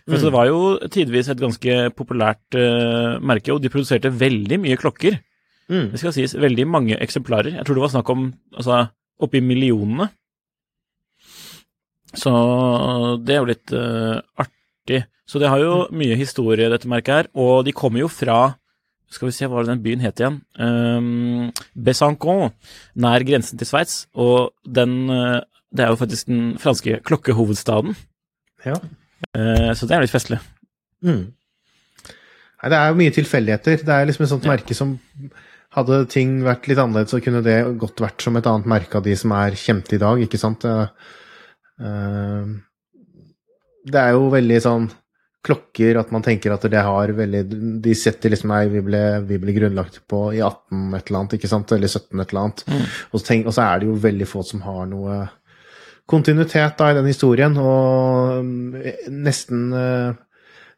For 0.09 0.17
Mm. 0.17 0.23
Det 0.23 0.31
var 0.33 0.45
jo 0.47 0.59
tidvis 0.89 1.27
et 1.29 1.37
ganske 1.37 1.73
populært 1.93 2.55
merke, 3.21 3.53
og 3.53 3.61
de 3.61 3.69
produserte 3.69 4.09
veldig 4.09 4.57
mye 4.63 4.77
klokker. 4.79 5.19
Mm. 5.69 5.91
Det 5.91 5.99
skal 6.01 6.15
sies 6.15 6.33
veldig 6.33 6.65
mange 6.65 6.97
eksemplarer. 6.97 7.53
Jeg 7.59 7.65
tror 7.67 7.77
det 7.77 7.83
var 7.83 7.91
snakk 7.93 8.09
om 8.09 8.23
altså, 8.57 8.87
oppi 9.21 9.41
millionene. 9.45 10.09
Så 12.17 12.31
det 13.21 13.35
er 13.35 13.43
jo 13.43 13.49
litt 13.51 13.73
uh, 13.75 14.17
artig. 14.41 15.03
Så 15.29 15.37
det 15.37 15.51
har 15.51 15.61
jo 15.61 15.73
mye 15.93 16.17
historie, 16.17 16.71
dette 16.71 16.89
merket 16.89 17.13
her. 17.13 17.29
Og 17.37 17.61
de 17.67 17.75
kommer 17.75 18.01
jo 18.01 18.09
fra 18.09 18.55
Skal 19.09 19.29
vi 19.29 19.33
se, 19.33 19.47
hva 19.49 19.63
den 19.65 19.81
byen 19.81 20.03
het 20.03 20.21
igjen? 20.21 20.37
Um, 20.61 21.49
Besançon, 21.73 22.51
nær 23.01 23.25
grensen 23.25 23.57
til 23.57 23.65
Sveits. 23.69 24.03
Og 24.13 24.51
den 24.69 25.09
eh, 25.09 25.39
Det 25.73 25.83
er 25.85 25.89
jo 25.93 25.99
faktisk 26.01 26.27
den 26.29 26.57
franske 26.61 26.99
klokkehovedstaden. 27.05 27.95
Ja. 28.65 28.77
Uh, 29.35 29.71
så 29.77 29.85
det 29.89 29.95
er 29.97 30.01
litt 30.05 30.13
festlig. 30.13 30.39
Mm. 31.05 31.27
Nei, 32.59 32.69
det 32.73 32.77
er 32.79 32.89
jo 32.89 32.97
mye 32.99 33.13
tilfeldigheter. 33.15 33.83
Det 33.85 33.93
er 33.95 34.05
liksom 34.09 34.25
et 34.25 34.31
sånt 34.33 34.45
Ja. 34.47 34.53
merke 34.55 34.75
som 34.77 34.97
Hadde 35.69 35.99
ting 36.09 36.39
vært 36.41 36.65
litt 36.65 36.79
annerledes, 36.81 37.11
så 37.13 37.19
kunne 37.21 37.43
det 37.45 37.77
godt 37.77 38.01
vært 38.01 38.23
som 38.25 38.33
et 38.39 38.47
annet 38.49 38.65
merke 38.65 38.97
av 38.97 39.03
de 39.05 39.13
som 39.15 39.29
er 39.37 39.53
kjente 39.53 39.93
i 39.93 39.99
dag, 40.01 40.17
ikke 40.25 40.39
sant? 40.41 40.65
Eh, 40.65 40.87
Det 43.85 43.99
er 44.01 44.11
jo 44.17 44.31
veldig 44.33 44.57
sånn 44.65 44.87
klokker 45.49 45.99
at 45.99 46.13
man 46.15 46.23
tenker 46.25 46.53
at 46.53 46.69
det 46.71 46.85
har 46.85 47.11
veldig 47.17 47.41
De 47.83 47.95
setter 47.97 48.31
liksom 48.31 48.53
Nei, 48.53 48.63
vi 48.71 48.83
ble, 48.85 49.01
vi 49.27 49.41
ble 49.41 49.57
grunnlagt 49.57 49.99
på 50.09 50.29
i 50.37 50.39
18 50.39 50.95
et 50.95 51.09
eller 51.09 51.19
annet, 51.19 51.35
ikke 51.39 51.51
sant? 51.51 51.73
Eller 51.75 51.91
17 51.91 52.13
et 52.13 52.31
eller 52.31 52.45
annet. 52.45 52.63
Mm. 52.69 52.87
Og, 53.09 53.19
så 53.19 53.25
tenk, 53.25 53.49
og 53.49 53.57
så 53.57 53.65
er 53.65 53.81
det 53.81 53.89
jo 53.89 53.99
veldig 54.07 54.29
få 54.29 54.45
som 54.47 54.63
har 54.65 54.87
noe 54.89 55.19
kontinuitet 56.09 56.79
da 56.79 56.89
i 56.89 56.97
den 56.97 57.09
historien, 57.09 57.53
og 57.61 58.41
nesten 59.13 59.67
eh, 59.77 60.17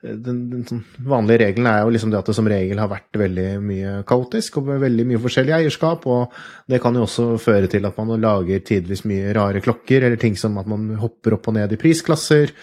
den, 0.02 0.38
den 0.50 0.64
sånn 0.66 0.82
vanlige 1.06 1.44
regelen 1.44 1.70
er 1.70 1.84
jo 1.84 1.92
liksom 1.94 2.12
det 2.12 2.20
at 2.20 2.30
det 2.32 2.36
som 2.36 2.48
regel 2.50 2.82
har 2.82 2.90
vært 2.92 3.20
veldig 3.22 3.48
mye 3.64 3.96
kaotisk 4.10 4.58
og 4.60 4.72
veldig 4.82 5.06
mye 5.12 5.22
forskjellig 5.22 5.56
eierskap, 5.60 6.08
og 6.10 6.34
det 6.72 6.82
kan 6.84 6.98
jo 6.98 7.06
også 7.06 7.28
føre 7.42 7.70
til 7.72 7.86
at 7.88 8.00
man 8.00 8.16
lager 8.22 8.64
tidvis 8.66 9.06
mye 9.10 9.36
rare 9.38 9.62
klokker, 9.64 10.08
eller 10.08 10.20
ting 10.22 10.38
som 10.40 10.58
at 10.62 10.70
man 10.70 10.90
hopper 11.02 11.38
opp 11.38 11.52
og 11.52 11.60
ned 11.60 11.76
i 11.76 11.80
prisklasser. 11.80 12.56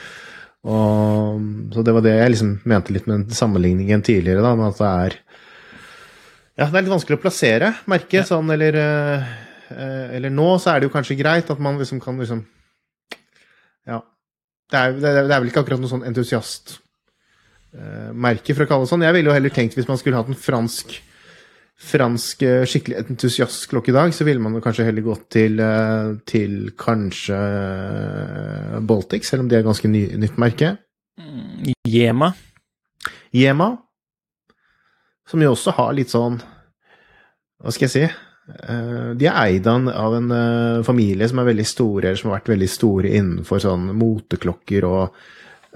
Og, 0.68 1.44
så 1.72 1.84
det 1.86 1.94
var 1.96 2.04
det 2.04 2.14
jeg 2.18 2.32
liksom 2.34 2.50
mente 2.68 2.92
litt 2.92 3.06
med 3.08 3.32
sammenligningen 3.32 4.02
tidligere, 4.04 4.44
da, 4.44 4.52
med 4.58 4.74
at 4.74 4.80
det 4.80 4.90
er 4.90 5.16
Ja, 6.58 6.66
det 6.66 6.74
er 6.74 6.82
litt 6.82 6.92
vanskelig 6.92 7.16
å 7.16 7.22
plassere 7.22 7.72
merket 7.88 8.28
sånn, 8.28 8.50
eller 8.52 8.76
eh, 8.82 9.30
Eller 10.18 10.34
nå 10.34 10.50
så 10.60 10.74
er 10.74 10.80
det 10.80 10.88
jo 10.88 10.94
kanskje 10.94 11.16
greit 11.20 11.48
at 11.52 11.62
man 11.62 11.80
liksom 11.80 12.02
kan 12.04 12.20
liksom 12.20 12.44
Ja. 13.88 14.02
Det 14.68 14.76
er, 14.78 14.98
det 15.00 15.14
er, 15.22 15.38
vel 15.38 15.48
ikke 15.48 15.64
akkurat 15.64 15.80
noe 15.80 15.88
sånn 15.88 16.04
entusiast 16.04 16.76
eh, 17.72 18.12
for 18.12 18.64
å 18.64 18.68
kalle 18.68 18.84
det 18.84 18.90
sånn. 18.90 19.06
Jeg 19.06 19.16
ville 19.16 19.30
jo 19.30 19.36
heller 19.38 19.54
tenkt 19.54 19.78
hvis 19.78 19.88
man 19.88 20.00
skulle 20.00 20.20
hatt 20.20 20.28
en 20.28 20.36
fransk 20.36 20.98
fransk 21.78 22.40
skikkelig 22.66 23.04
entusiastklokke 23.04 23.92
i 23.92 23.94
dag, 23.94 24.10
så 24.14 24.24
ville 24.26 24.42
man 24.42 24.56
kanskje 24.64 24.84
heller 24.88 25.04
gått 25.06 25.28
til, 25.30 25.60
eh, 25.62 26.16
til 26.26 26.72
kanskje 26.78 27.38
eh, 27.38 28.78
Baltic, 28.82 29.24
selv 29.28 29.44
om 29.44 29.48
de 29.50 29.56
er 29.60 29.66
ganske 29.66 29.88
ny, 29.90 30.04
nytt 30.18 30.38
merke. 30.42 30.72
Yema. 31.86 32.32
Yema, 33.34 33.76
som 35.28 35.42
jo 35.44 35.52
også 35.52 35.74
har 35.76 35.92
litt 35.96 36.08
sånn 36.12 36.38
Hva 37.60 37.72
skal 37.74 37.88
jeg 37.88 37.92
si? 37.92 38.02
Eh, 38.06 39.08
De 39.18 39.26
er 39.28 39.38
eid 39.42 39.66
av 39.66 40.14
en 40.16 40.30
familie 40.86 41.26
som 41.28 41.40
er 41.42 41.48
veldig 41.50 41.66
store, 41.68 42.06
eller 42.08 42.16
som 42.20 42.30
har 42.30 42.38
vært 42.40 42.52
veldig 42.54 42.68
store 42.70 43.10
innenfor 43.18 43.60
sånn 43.64 43.90
moteklokker 43.98 44.86
og 44.88 45.14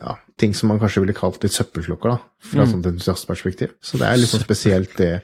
ja, 0.00 0.14
ting 0.40 0.54
som 0.56 0.70
man 0.72 0.78
kanskje 0.80 1.02
ville 1.04 1.14
kalt 1.14 1.42
litt 1.44 1.52
søppelklokker, 1.54 2.14
da, 2.14 2.18
fra 2.40 2.64
Mm. 2.64 2.70
sånt 2.72 2.86
entusiastperspektiv. 2.90 3.74
Så 3.82 3.98
det 3.98 4.06
er 4.08 4.16
litt 4.16 4.30
sånn 4.32 4.40
spesielt, 4.46 4.96
det. 4.96 5.22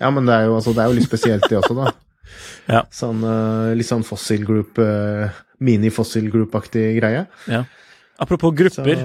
Ja, 0.00 0.10
men 0.10 0.26
det 0.26 0.34
er 0.34 0.48
jo, 0.48 0.56
altså, 0.58 0.74
det 0.74 0.82
er 0.84 0.90
jo 0.90 0.98
litt 0.98 1.08
spesielt, 1.08 1.46
det 1.50 1.60
også, 1.60 1.76
da. 1.78 1.92
Ja. 2.74 2.80
Sånn 2.94 3.20
eh, 3.28 3.74
litt 3.76 3.86
sånn 3.86 4.02
fossil 4.06 4.42
group, 4.48 4.78
uh, 4.80 5.28
mini-fossil 5.60 6.30
group-aktig 6.32 6.94
greie. 6.96 7.26
Ja. 7.50 7.64
Apropos 8.18 8.54
Så, 8.54 8.56
grupper. 8.62 9.02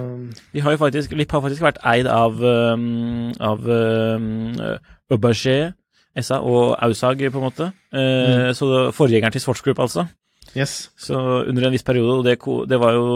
De 0.54 0.64
har 0.64 0.76
jo 0.76 0.80
faktisk, 0.80 1.12
Lipp 1.18 1.32
har 1.34 1.44
faktisk 1.44 1.66
vært 1.66 1.82
eid 1.92 2.08
av, 2.08 2.40
um, 2.40 3.32
av 3.42 3.66
um, 3.66 4.56
Auberger, 5.12 5.74
SA 6.20 6.40
og 6.46 6.76
Ausag, 6.86 7.22
på 7.32 7.42
en 7.42 7.46
måte. 7.46 7.72
Eh, 7.94 8.50
Så 8.54 8.92
forgjengeren 8.96 9.34
til 9.34 9.42
Sports 9.42 9.62
Group, 9.66 9.80
altså. 9.80 10.08
Yes. 10.58 10.90
Så 11.00 11.16
under 11.50 11.68
en 11.68 11.74
viss 11.76 11.86
periode, 11.86 12.18
og 12.20 12.26
det, 12.26 12.38
det 12.72 12.80
var 12.82 12.94
jo 12.98 13.08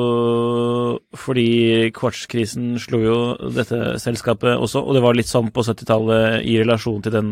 fordi 1.18 1.92
kvartskrisen 1.96 2.74
slo 2.82 3.00
jo 3.04 3.18
dette 3.56 3.96
selskapet 4.04 4.58
også, 4.58 4.82
og 4.84 4.98
det 4.98 5.04
var 5.06 5.18
litt 5.18 5.30
sånn 5.32 5.52
på 5.54 5.64
70-tallet 5.66 6.44
i 6.50 6.58
relasjon 6.62 7.02
til 7.06 7.16
den, 7.16 7.32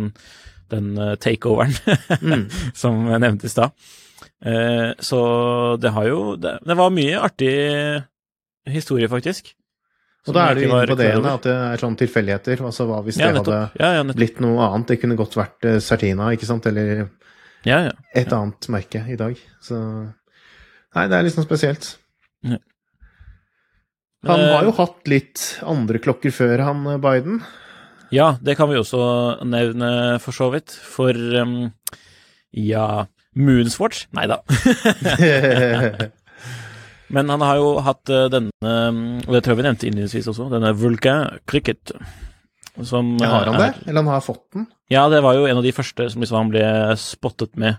den 0.74 0.91
eh, 0.98 1.15
takeoveren 1.22 1.75
Mm. 2.22 2.46
som 2.81 3.05
nevntes 3.12 3.51
stad. 3.55 3.72
Eh, 4.46 4.91
Så 5.00 5.22
det 5.81 5.91
har 5.96 6.08
jo 6.10 6.22
det, 6.41 6.58
det 6.65 6.77
var 6.77 6.93
mye 6.93 7.20
artig 7.22 7.55
historie, 8.70 9.10
faktisk. 9.10 9.53
Og 10.29 10.36
da 10.38 10.51
er 10.51 10.58
du 10.60 10.62
inne 10.67 10.84
på 10.86 10.96
det 11.00 11.08
igjen, 11.10 11.25
at 11.25 11.46
det 11.48 11.53
er 11.58 11.81
sånn 11.81 11.96
tilfeldigheter. 11.98 12.60
Altså 12.67 12.86
hva 12.86 13.00
hvis 13.01 13.17
det 13.17 13.31
hadde. 13.39 13.55
Ja, 13.81 13.88
ja, 13.98 14.03
blitt 14.13 14.38
noe 14.43 14.67
annet? 14.67 14.91
Det 14.91 15.00
kunne 15.01 15.17
godt 15.17 15.34
vært 15.39 15.65
Sertina, 15.81 16.27
ikke 16.36 16.46
sant? 16.46 16.67
Eller 16.70 17.08
Ja, 17.68 17.77
ja. 17.88 17.91
et 18.18 18.32
annet 18.34 18.68
merke 18.74 19.03
i 19.12 19.18
dag. 19.20 19.38
Så 19.62 19.77
Nei, 20.96 21.06
det 21.08 21.15
er 21.18 21.24
litt 21.24 21.36
sånn 21.38 21.46
spesielt. 21.48 21.94
Ja. 22.44 22.58
Han 24.27 24.39
Eh, 24.41 24.51
har 24.53 24.65
jo 24.68 24.74
hatt 24.77 25.08
litt 25.10 25.44
andre 25.65 26.01
klokker 26.03 26.34
før, 26.36 26.62
han 26.68 26.82
eh, 26.91 26.98
Biden. 27.01 27.39
Ja, 28.12 28.34
det 28.44 28.58
kan 28.60 28.70
vi 28.70 28.75
også 28.77 29.00
nevne, 29.48 30.20
for 30.20 30.36
så 30.36 30.50
vidt. 30.51 30.74
For 30.75 31.15
um, 31.15 31.72
ja 32.51 33.06
Moonswatch? 33.39 34.08
Nei 34.12 34.25
da. 34.27 34.41
Men 37.15 37.30
han 37.32 37.41
har 37.44 37.58
jo 37.60 37.72
hatt 37.84 38.12
eh, 38.12 38.27
denne, 38.32 38.51
og 39.27 39.32
det 39.32 39.41
tror 39.44 39.53
jeg 39.56 39.62
vi 39.62 39.68
nevnte 39.68 39.88
innledningsvis 39.89 40.30
også, 40.32 40.50
denne 40.51 40.74
Vulcan 40.80 41.39
Cricket. 41.50 41.91
Som 42.84 43.18
Ja, 43.20 43.28
har 43.28 43.46
han 43.51 43.56
eh, 43.56 43.62
det? 43.72 43.88
Eller 43.90 44.01
han 44.04 44.08
har 44.13 44.22
fått 44.24 44.46
den? 44.56 44.68
Ja, 44.90 45.10
det 45.12 45.22
var 45.24 45.36
jo 45.36 45.46
en 45.46 45.58
av 45.60 45.63
de 45.63 45.72
første 45.75 46.10
som 46.10 46.22
liksom 46.24 46.38
han 46.40 46.51
ble 46.54 46.63
spottet 46.98 47.56
med, 47.60 47.78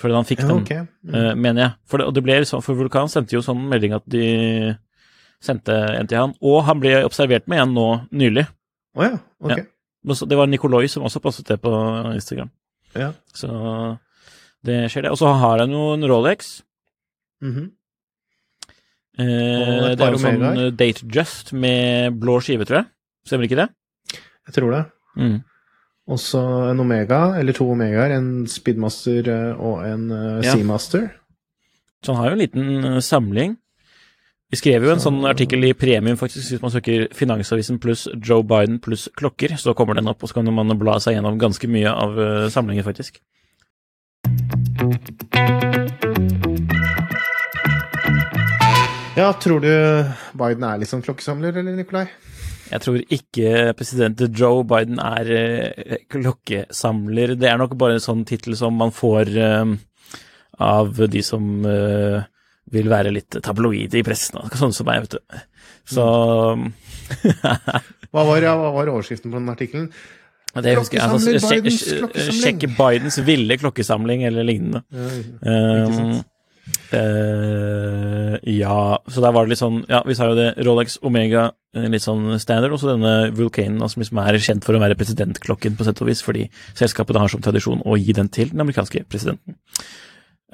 fordi 0.00 0.14
han 0.18 0.24
fikk 0.28 0.42
Ja, 0.44 0.48
den, 0.48 0.62
ok. 0.62 0.72
Mm. 1.08 1.14
eh, 1.14 1.34
mener 1.34 1.62
jeg. 1.62 1.72
For 1.88 1.98
det, 1.98 2.06
og 2.10 2.14
det 2.14 2.22
ble 2.26 2.38
liksom, 2.42 2.62
for 2.62 2.74
Vulkan 2.78 3.08
sendte 3.08 3.36
jo 3.36 3.42
sånn 3.44 3.62
melding 3.70 3.94
at 3.96 4.04
de 4.10 4.76
sendte 5.44 5.72
en 5.98 6.06
til 6.08 6.18
han, 6.18 6.34
og 6.40 6.62
han 6.68 6.80
ble 6.80 7.02
observert 7.04 7.48
med 7.48 7.60
en 7.64 7.74
nå 7.76 7.86
nylig. 8.12 8.46
Oh, 8.96 9.04
ja, 9.04 9.18
ok. 9.40 9.56
Ja. 9.58 9.64
Det 10.28 10.36
var 10.36 10.46
Nikoloi 10.52 10.86
som 10.92 11.02
også 11.08 11.20
postet 11.24 11.48
det 11.48 11.58
på 11.64 11.72
Instagram. 12.14 12.50
Ja. 12.94 13.12
Så 13.32 13.48
det 14.64 14.90
skjer, 14.92 15.02
det. 15.08 15.10
Og 15.12 15.18
så 15.20 15.32
har 15.40 15.58
han 15.64 15.72
jo 15.72 15.94
en 15.94 16.04
Rolex. 16.08 16.62
Mhm. 17.42 17.70
Eh, 19.18 19.94
det 19.94 20.00
er 20.02 20.10
jo 20.12 20.18
sånn 20.18 20.36
Omegaer. 20.40 20.66
eh, 20.66 20.70
Date 20.74 21.06
Just 21.14 21.52
med 21.52 22.16
blå 22.18 22.40
skive, 22.42 22.64
tror 22.66 22.80
jeg. 22.82 22.86
Stemmer 23.28 23.46
ikke 23.48 23.60
det? 23.62 23.68
Jeg 24.48 24.54
tror 24.58 24.70
det. 24.74 24.84
Mm. 25.16 25.36
Også 26.14 26.40
en 26.70 26.80
Omega, 26.80 27.20
eller 27.40 27.52
to 27.56 27.66
Omegaer. 27.72 28.12
En 28.18 28.46
Speedmaster 28.50 29.28
eh, 29.32 29.60
og 29.60 29.84
en 29.88 30.10
eh. 30.12 30.42
Seamaster. 30.44 31.08
Så 32.04 32.12
han 32.12 32.20
har 32.20 32.30
jo 32.30 32.36
en 32.38 32.42
liten 32.42 32.84
eh, 32.84 32.98
samling. 33.00 33.56
Vi 34.52 34.58
skrev 34.60 34.84
jo 34.84 34.92
en 34.92 35.00
Så- 35.00 35.08
sånn 35.08 35.24
artikkel 35.26 35.64
i 35.64 35.72
premium, 35.72 36.16
faktisk, 36.20 36.52
hvis 36.52 36.62
man 36.62 36.70
søker 36.70 37.08
Finansavisen 37.16 37.80
pluss 37.80 38.06
Joe 38.22 38.44
Biden 38.44 38.78
pluss 38.78 39.08
klokker, 39.16 39.56
så 39.58 39.74
kommer 39.74 39.94
den 39.94 40.06
opp, 40.08 40.22
og 40.22 40.28
så 40.28 40.34
kan 40.34 40.52
man 40.54 40.78
bla 40.78 40.98
seg 41.00 41.16
gjennom 41.16 41.40
ganske 41.40 41.66
mye 41.66 41.90
av 41.90 42.50
samlingen, 42.52 42.84
faktisk. 42.84 43.18
Ja, 49.16 49.32
tror 49.32 49.60
du 49.62 49.70
Biden 50.34 50.64
er 50.66 50.84
sånn 50.88 51.02
klokkesamler, 51.06 51.54
eller 51.56 51.76
Nikolai? 51.78 52.08
Jeg 52.70 52.82
tror 52.84 53.00
ikke 53.12 53.74
president 53.76 54.22
Joe 54.34 54.64
Biden 54.68 55.00
er 55.02 55.30
eh, 55.36 55.96
klokkesamler. 56.10 57.34
Det 57.38 57.50
er 57.50 57.60
nok 57.60 57.76
bare 57.80 57.98
en 57.98 58.04
sånn 58.04 58.24
tittel 58.28 58.56
som 58.58 58.76
man 58.80 58.94
får 58.94 59.32
eh, 59.36 59.74
av 60.64 61.00
de 61.10 61.22
som 61.24 61.66
eh, 61.68 62.24
vil 62.74 62.90
være 62.90 63.12
litt 63.14 63.38
tabloide 63.44 64.00
i 64.00 64.04
pressen, 64.06 64.40
sånne 64.60 64.76
som 64.76 64.88
meg, 64.88 65.04
vet 65.04 65.16
du. 65.18 65.40
Så 65.94 66.04
Hva 68.14 68.22
var, 68.24 68.38
ja, 68.40 68.54
hva 68.56 68.70
var 68.72 68.92
overskriften 68.94 69.32
på 69.32 69.40
den 69.40 69.52
artikkelen? 69.52 69.88
det 70.62 70.76
husker 70.78 71.00
jeg. 71.00 71.10
Altså, 71.10 72.30
sjekk, 72.38 72.68
Bidens 72.78 73.18
ville 73.26 73.58
klokkesamling 73.58 74.22
eller 74.28 74.46
lignende. 74.46 74.84
ikke 74.94 75.10
Um, 75.42 76.22
eh, 76.94 78.36
ja, 78.54 78.78
så 79.10 79.22
der 79.24 79.34
var 79.34 79.44
det 79.44 79.54
litt 79.54 79.60
sånn 79.60 79.82
Ja, 79.90 80.00
vi 80.06 80.16
sa 80.16 80.28
jo 80.30 80.38
det. 80.38 80.52
Rolex 80.66 80.96
Omega 81.04 81.48
eh, 81.76 81.88
litt 81.92 82.04
sånn 82.04 82.38
standard, 82.42 82.74
og 82.74 82.80
så 82.82 82.92
denne 82.92 83.34
Vulcanen, 83.36 83.82
som 83.90 84.02
liksom 84.02 84.22
er 84.22 84.38
kjent 84.42 84.66
for 84.66 84.76
å 84.76 84.82
være 84.82 84.96
presidentklokken, 85.00 85.76
på 85.78 85.86
sett 85.86 86.00
og 86.04 86.10
vis, 86.10 86.22
fordi 86.24 86.46
selskapet 86.72 87.20
har 87.20 87.32
som 87.32 87.44
tradisjon 87.44 87.84
å 87.84 87.98
gi 88.00 88.16
den 88.16 88.30
til 88.32 88.54
den 88.54 88.64
amerikanske 88.64 89.04
presidenten. 89.10 89.58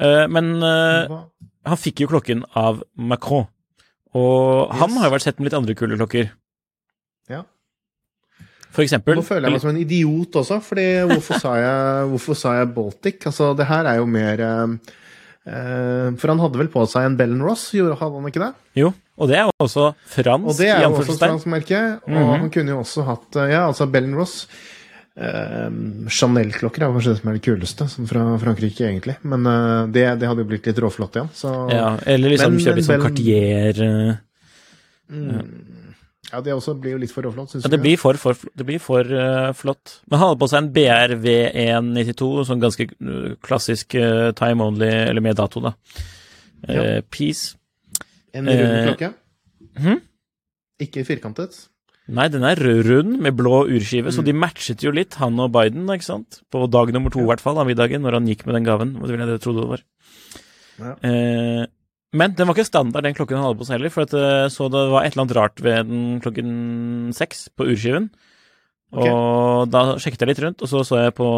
Uh, 0.00 0.25
men 0.32 0.54
uh, 0.64 1.26
han 1.68 1.80
fikk 1.80 2.04
jo 2.04 2.09
klokken 2.09 2.47
av 2.56 2.80
Macron, 2.97 3.49
og 4.16 4.73
han 4.80 4.97
har 4.97 5.11
jo 5.11 5.14
vært 5.14 5.26
sett 5.28 5.38
med 5.38 5.50
litt 5.50 5.59
andre 5.59 5.76
kule 5.76 5.99
klokker. 6.00 6.30
Ja. 7.30 7.44
For 8.70 8.85
eksempel 8.85 9.18
Nå 9.18 9.26
føler 9.26 9.49
jeg 9.49 9.56
meg 9.56 9.62
som 9.62 9.73
en 9.73 9.82
idiot 9.82 10.40
også, 10.40 10.61
fordi 10.62 10.87
hvorfor 11.11 11.42
sa 11.42 11.54
jeg, 11.59 12.09
hvorfor 12.12 12.38
sa 12.38 12.56
jeg 12.61 12.73
Baltic? 12.75 13.26
Altså, 13.26 13.50
det 13.59 13.66
her 13.66 13.88
er 13.90 13.99
jo 13.99 14.06
mer 14.11 14.42
eh, 14.47 14.97
For 15.44 16.28
han 16.28 16.38
hadde 16.42 16.59
vel 16.61 16.68
på 16.68 16.82
seg 16.87 17.06
en 17.09 17.16
Bell 17.16 17.32
Ross, 17.40 17.70
gjorde 17.73 17.97
hadde 17.99 18.18
han 18.20 18.28
ikke 18.28 18.42
det? 18.44 18.50
Jo, 18.76 18.90
og 19.18 19.28
det 19.30 19.38
er 19.38 19.47
jo 19.49 19.54
også 19.64 19.87
fransk, 20.12 20.47
Og 20.52 20.59
det 20.59 20.68
er 20.68 20.82
jo 20.85 20.90
også 20.99 21.16
fransk 21.18 21.47
merke. 21.47 21.80
Og 22.04 22.11
Mhm. 22.12 22.40
han 22.40 22.50
kunne 22.50 22.68
jo 22.75 22.80
også 22.82 23.04
hatt 23.09 23.37
eh, 23.37 23.50
Ja, 23.54 23.66
altså 23.70 23.90
Bell 23.90 24.12
Ross. 24.14 24.47
Eh, 25.16 25.70
Chanel-klokker 26.09 26.82
er 26.85 26.92
kanskje 26.92 27.12
det 27.14 27.20
som 27.20 27.28
er 27.30 27.38
det 27.38 27.42
kuleste, 27.42 27.85
sånn 27.90 28.06
fra 28.09 28.23
Frankrike, 28.38 28.85
egentlig. 28.87 29.16
Men 29.25 29.44
eh, 29.47 29.87
det, 29.92 30.04
det 30.20 30.28
hadde 30.28 30.44
jo 30.44 30.49
blitt 30.52 30.66
litt 30.66 30.78
råflott 30.78 31.16
igjen, 31.16 31.30
så 31.35 31.70
Ja, 31.73 31.97
eller 32.06 32.30
liksom 32.30 32.52
Men- 32.54 32.61
kjøre 32.64 32.76
litt 32.76 32.87
sånn 32.87 33.02
Cartier 33.02 33.82
eh, 33.82 34.16
Ja, 36.30 36.40
det 36.46 36.52
også 36.54 36.76
blir 36.78 36.92
jo 36.94 37.00
litt 37.02 37.10
for 37.10 37.26
råflott, 37.26 37.50
syns 37.50 37.64
Ja, 37.66 37.70
det 37.72 37.80
blir 37.82 37.96
for, 37.99 38.14
for, 38.20 38.38
det 38.54 38.66
blir 38.68 38.78
for 38.82 39.02
uh, 39.02 39.50
flott. 39.56 39.96
Men 40.06 40.20
han 40.20 40.28
hadde 40.30 40.40
på 40.42 40.49
seg 40.52 40.60
en 40.62 40.68
BRV192, 40.76 42.28
sånn 42.46 42.62
ganske 42.62 42.87
eh, 42.87 43.32
klassisk 43.42 43.96
uh, 43.99 44.30
time 44.38 44.62
only, 44.68 44.90
eller 45.10 45.25
med 45.25 45.38
dato, 45.40 45.62
da. 45.64 45.75
Uh, 46.68 47.00
Peace. 47.10 47.56
En 48.37 48.46
rund 48.46 48.78
klokke. 48.92 49.10
hm? 49.80 49.99
Ikke 50.87 51.02
firkantet. 51.08 51.58
Nei, 52.10 52.26
den 52.32 52.42
er 52.46 52.58
rund 52.58 53.18
med 53.22 53.37
blå 53.38 53.64
urskive, 53.70 54.10
så 54.10 54.22
Mm. 54.22 54.26
de 54.26 54.32
matchet 54.34 54.82
jo 54.82 54.90
litt, 54.94 55.14
han 55.20 55.38
og 55.38 55.52
Biden, 55.54 55.84
ikke 55.90 56.06
sant? 56.06 56.40
På 56.50 56.64
dag 56.70 56.90
nummer 56.94 57.10
to, 57.10 57.20
i 57.22 57.28
hvert 57.28 57.42
fall, 57.42 57.58
av 57.58 57.66
middagen, 57.68 58.02
når 58.02 58.16
han 58.18 58.26
gikk 58.26 58.46
med 58.46 58.54
den 58.58 58.64
gaven. 58.66 58.94
Det 58.99 59.10
vil 59.10 59.26
jeg 59.28 59.40
tro 59.44 59.52
det 59.54 59.68
var. 59.68 59.82
Ja. 60.80 60.94
Eh, 61.06 61.66
Men 62.16 62.34
den 62.34 62.48
var 62.48 62.56
ikke 62.56 62.66
standard, 62.66 63.06
den 63.06 63.14
klokken 63.14 63.38
han 63.38 63.46
hadde 63.46 63.60
på 63.60 63.68
seg 63.68 63.78
heller, 63.78 63.92
for 63.94 64.08
at, 64.08 64.14
eh, 64.18 64.48
så 64.50 64.66
det 64.72 64.82
var 64.90 65.04
et 65.04 65.14
eller 65.14 65.24
annet 65.26 65.36
rart 65.38 65.62
ved 65.62 65.86
den 65.90 66.18
klokken 66.24 66.50
seks 67.14 67.46
på 67.54 67.68
urskiven. 67.70 68.10
Ok. 68.90 69.06
Og 69.06 69.70
da 69.70 69.84
sjekket 70.02 70.24
jeg 70.24 70.32
litt 70.32 70.42
rundt, 70.42 70.64
og 70.66 70.70
så 70.70 70.80
så 70.82 70.98
jeg 70.98 71.14
på 71.14 71.28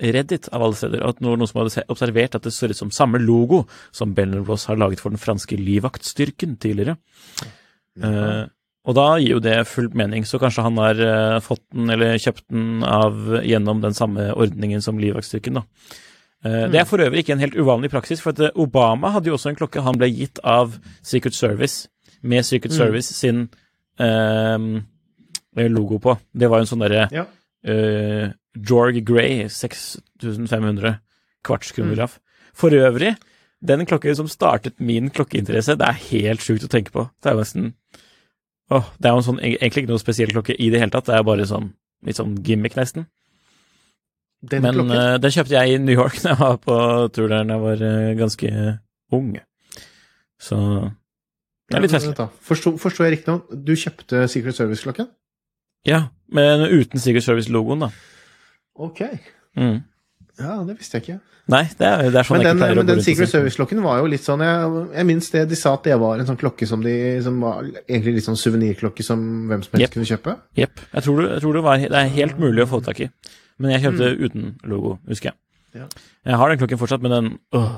Reddit 0.00 0.48
av 0.56 0.64
alle 0.64 0.78
steder 0.78 1.04
at 1.04 1.20
noen, 1.20 1.42
noen 1.42 1.50
som 1.50 1.60
hadde 1.60 1.84
observert 1.92 2.38
at 2.38 2.46
det 2.46 2.54
så 2.56 2.70
ut 2.70 2.78
som 2.78 2.94
samme 2.94 3.20
logo 3.20 3.66
som 3.92 4.14
Bell 4.16 4.38
Ross 4.46 4.64
har 4.70 4.80
laget 4.80 5.04
for 5.04 5.12
den 5.12 5.20
franske 5.20 5.58
livvaktstyrken 5.60 6.56
tidligere. 6.62 6.96
Eh, 8.00 8.46
og 8.84 8.96
da 8.96 9.04
gir 9.20 9.36
jo 9.36 9.42
det 9.44 9.58
full 9.68 9.90
mening, 9.96 10.24
så 10.28 10.40
kanskje 10.40 10.64
han 10.66 10.80
har 10.80 10.98
uh, 11.00 11.42
fått 11.44 11.62
den 11.72 11.92
eller 11.94 12.18
kjøpt 12.20 12.44
den 12.52 12.82
av 12.84 13.38
gjennom 13.40 13.80
den 13.80 13.96
samme 13.96 14.28
ordningen 14.36 14.84
som 14.84 15.00
livvaktstyrken, 15.00 15.60
da. 15.60 15.64
Eh, 16.44 16.68
Det 16.70 16.80
er 16.80 16.84
for 16.84 16.98
øvrig 17.00 17.22
ikke 17.24 17.32
en 17.32 17.40
helt 17.40 17.54
uvanlig 17.56 17.90
praksis, 17.90 18.20
for 18.20 18.30
at 18.30 18.40
eh, 18.40 18.50
Obama 18.60 19.10
hadde 19.14 19.26
jo 19.30 19.34
også 19.38 19.48
en 19.50 19.56
klokke 19.56 19.82
han 19.82 19.96
ble 19.98 20.10
gitt 20.12 20.38
av 20.44 20.78
Secret 21.02 21.34
Service, 21.34 21.88
med 22.22 22.44
Secret 22.44 22.72
Service 22.72 23.14
sin 23.14 23.48
eh, 23.98 24.58
logo 25.68 25.98
på. 25.98 26.16
Det 26.36 26.48
var 26.50 26.58
jo 26.60 26.66
en 26.66 26.72
sånn 26.72 26.84
derre 26.84 27.08
Ja. 27.12 27.26
eh, 27.64 28.32
Jorg 28.56 29.00
Gray 29.04 29.48
6500 29.48 30.98
kvartskronograf. 31.44 32.18
For 32.54 32.70
øvrig, 32.70 33.16
den 33.66 33.86
klokken 33.86 34.14
som 34.16 34.28
startet 34.28 34.78
min 34.80 35.10
klokkeinteresse, 35.10 35.76
det 35.78 35.88
er 35.88 35.98
helt 36.10 36.40
sjukt 36.40 36.64
å 36.64 36.68
tenke 36.70 36.92
på. 36.92 37.08
Det 37.22 37.30
er 37.30 37.34
jo 37.34 37.40
nesten 37.40 37.72
Åh, 38.70 38.84
det 38.98 39.06
er 39.06 39.12
jo 39.12 39.16
en 39.20 39.22
sånn, 39.26 39.40
egentlig 39.44 39.82
ikke 39.84 39.90
noe 39.92 40.00
spesiell 40.00 40.30
klokke 40.32 40.54
i 40.58 40.70
det 40.72 40.78
hele 40.80 40.90
tatt, 40.90 41.04
det 41.04 41.14
er 41.18 41.22
bare 41.22 41.44
sånn 41.44 41.74
litt 42.06 42.16
sånn 42.16 42.38
gimmick, 42.42 42.74
nesten. 42.76 43.04
Den 44.50 44.64
Men 44.66 44.76
klokken. 44.76 44.96
eh, 44.98 45.16
den 45.22 45.34
kjøpte 45.34 45.56
jeg 45.56 45.74
i 45.74 45.80
New 45.80 45.96
York 45.96 46.20
da 46.24 46.34
jeg 46.34 46.40
var 46.42 46.60
på 46.62 46.76
tur 47.14 47.28
der 47.30 47.46
da 47.48 47.56
jeg 47.56 47.64
var 47.64 47.84
eh, 47.88 48.12
ganske 48.18 48.52
ung. 49.14 49.34
Så 50.42 50.58
det 51.70 51.78
er 51.78 51.84
litt 51.86 51.94
festlig. 51.94 52.28
Forsto, 52.44 52.74
forstår 52.80 53.08
jeg 53.08 53.16
riktig 53.18 53.32
nå? 53.32 53.60
Du 53.64 53.72
kjøpte 53.78 54.26
Secret 54.28 54.56
Service-klokken? 54.56 55.08
Ja, 55.88 56.08
men 56.32 56.66
uten 56.68 57.00
Secret 57.00 57.24
Service-logoen, 57.24 57.86
da. 57.86 57.90
Ok. 58.74 59.00
Mm. 59.56 59.78
Ja, 60.40 60.58
det 60.66 60.76
visste 60.76 60.98
jeg 60.98 61.06
ikke. 61.06 61.20
Nei, 61.52 61.62
det 61.76 61.84
er, 61.84 62.06
det 62.08 62.16
er 62.16 62.24
sånn 62.24 62.38
Men 62.38 62.46
jeg 62.46 62.48
den, 62.48 62.56
ikke 62.56 62.64
pleier 62.64 62.78
å 62.78 62.80
men 62.80 62.86
gå 62.88 62.94
den 62.94 63.04
Secret. 63.04 63.30
Service-klokken 63.32 63.80
var 63.84 63.98
jo 64.00 64.06
litt 64.08 64.24
sånn 64.24 64.40
Jeg, 64.40 64.84
jeg 64.96 65.08
minnes 65.10 65.26
det 65.34 65.42
de 65.50 65.58
sa 65.60 65.74
at 65.76 65.84
det 65.84 65.98
var 66.00 66.20
en 66.20 66.28
sånn 66.30 66.38
klokke 66.40 66.68
som, 66.68 66.84
de, 66.84 66.94
som 67.24 67.36
var 67.44 67.66
egentlig 67.84 68.14
litt 68.18 68.26
sånn 68.26 68.38
suvenirklokke 68.40 69.04
som 69.04 69.24
hvem 69.50 69.64
som 69.66 69.76
helst 69.76 69.84
yep. 69.84 69.92
kunne 69.92 70.08
kjøpe. 70.08 70.36
Jepp. 70.56 70.84
Jeg 70.88 71.06
tror, 71.06 71.20
det, 71.20 71.26
jeg 71.34 71.44
tror 71.44 71.58
det, 71.58 71.64
var, 71.66 71.84
det 71.84 72.00
er 72.00 72.14
helt 72.16 72.40
mulig 72.40 72.64
å 72.64 72.70
få 72.70 72.80
tak 72.86 73.02
i. 73.04 73.10
Men 73.58 73.74
jeg 73.74 73.84
kjøpte 73.84 74.12
uten 74.24 74.54
logo, 74.66 74.96
husker 75.08 75.30
jeg. 75.30 75.36
Mm. 75.38 75.80
Ja. 75.80 75.86
Jeg 76.30 76.40
har 76.40 76.50
den 76.50 76.60
klokken 76.62 76.80
fortsatt, 76.80 77.02
men 77.02 77.12
den 77.14 77.28
øh. 77.54 77.74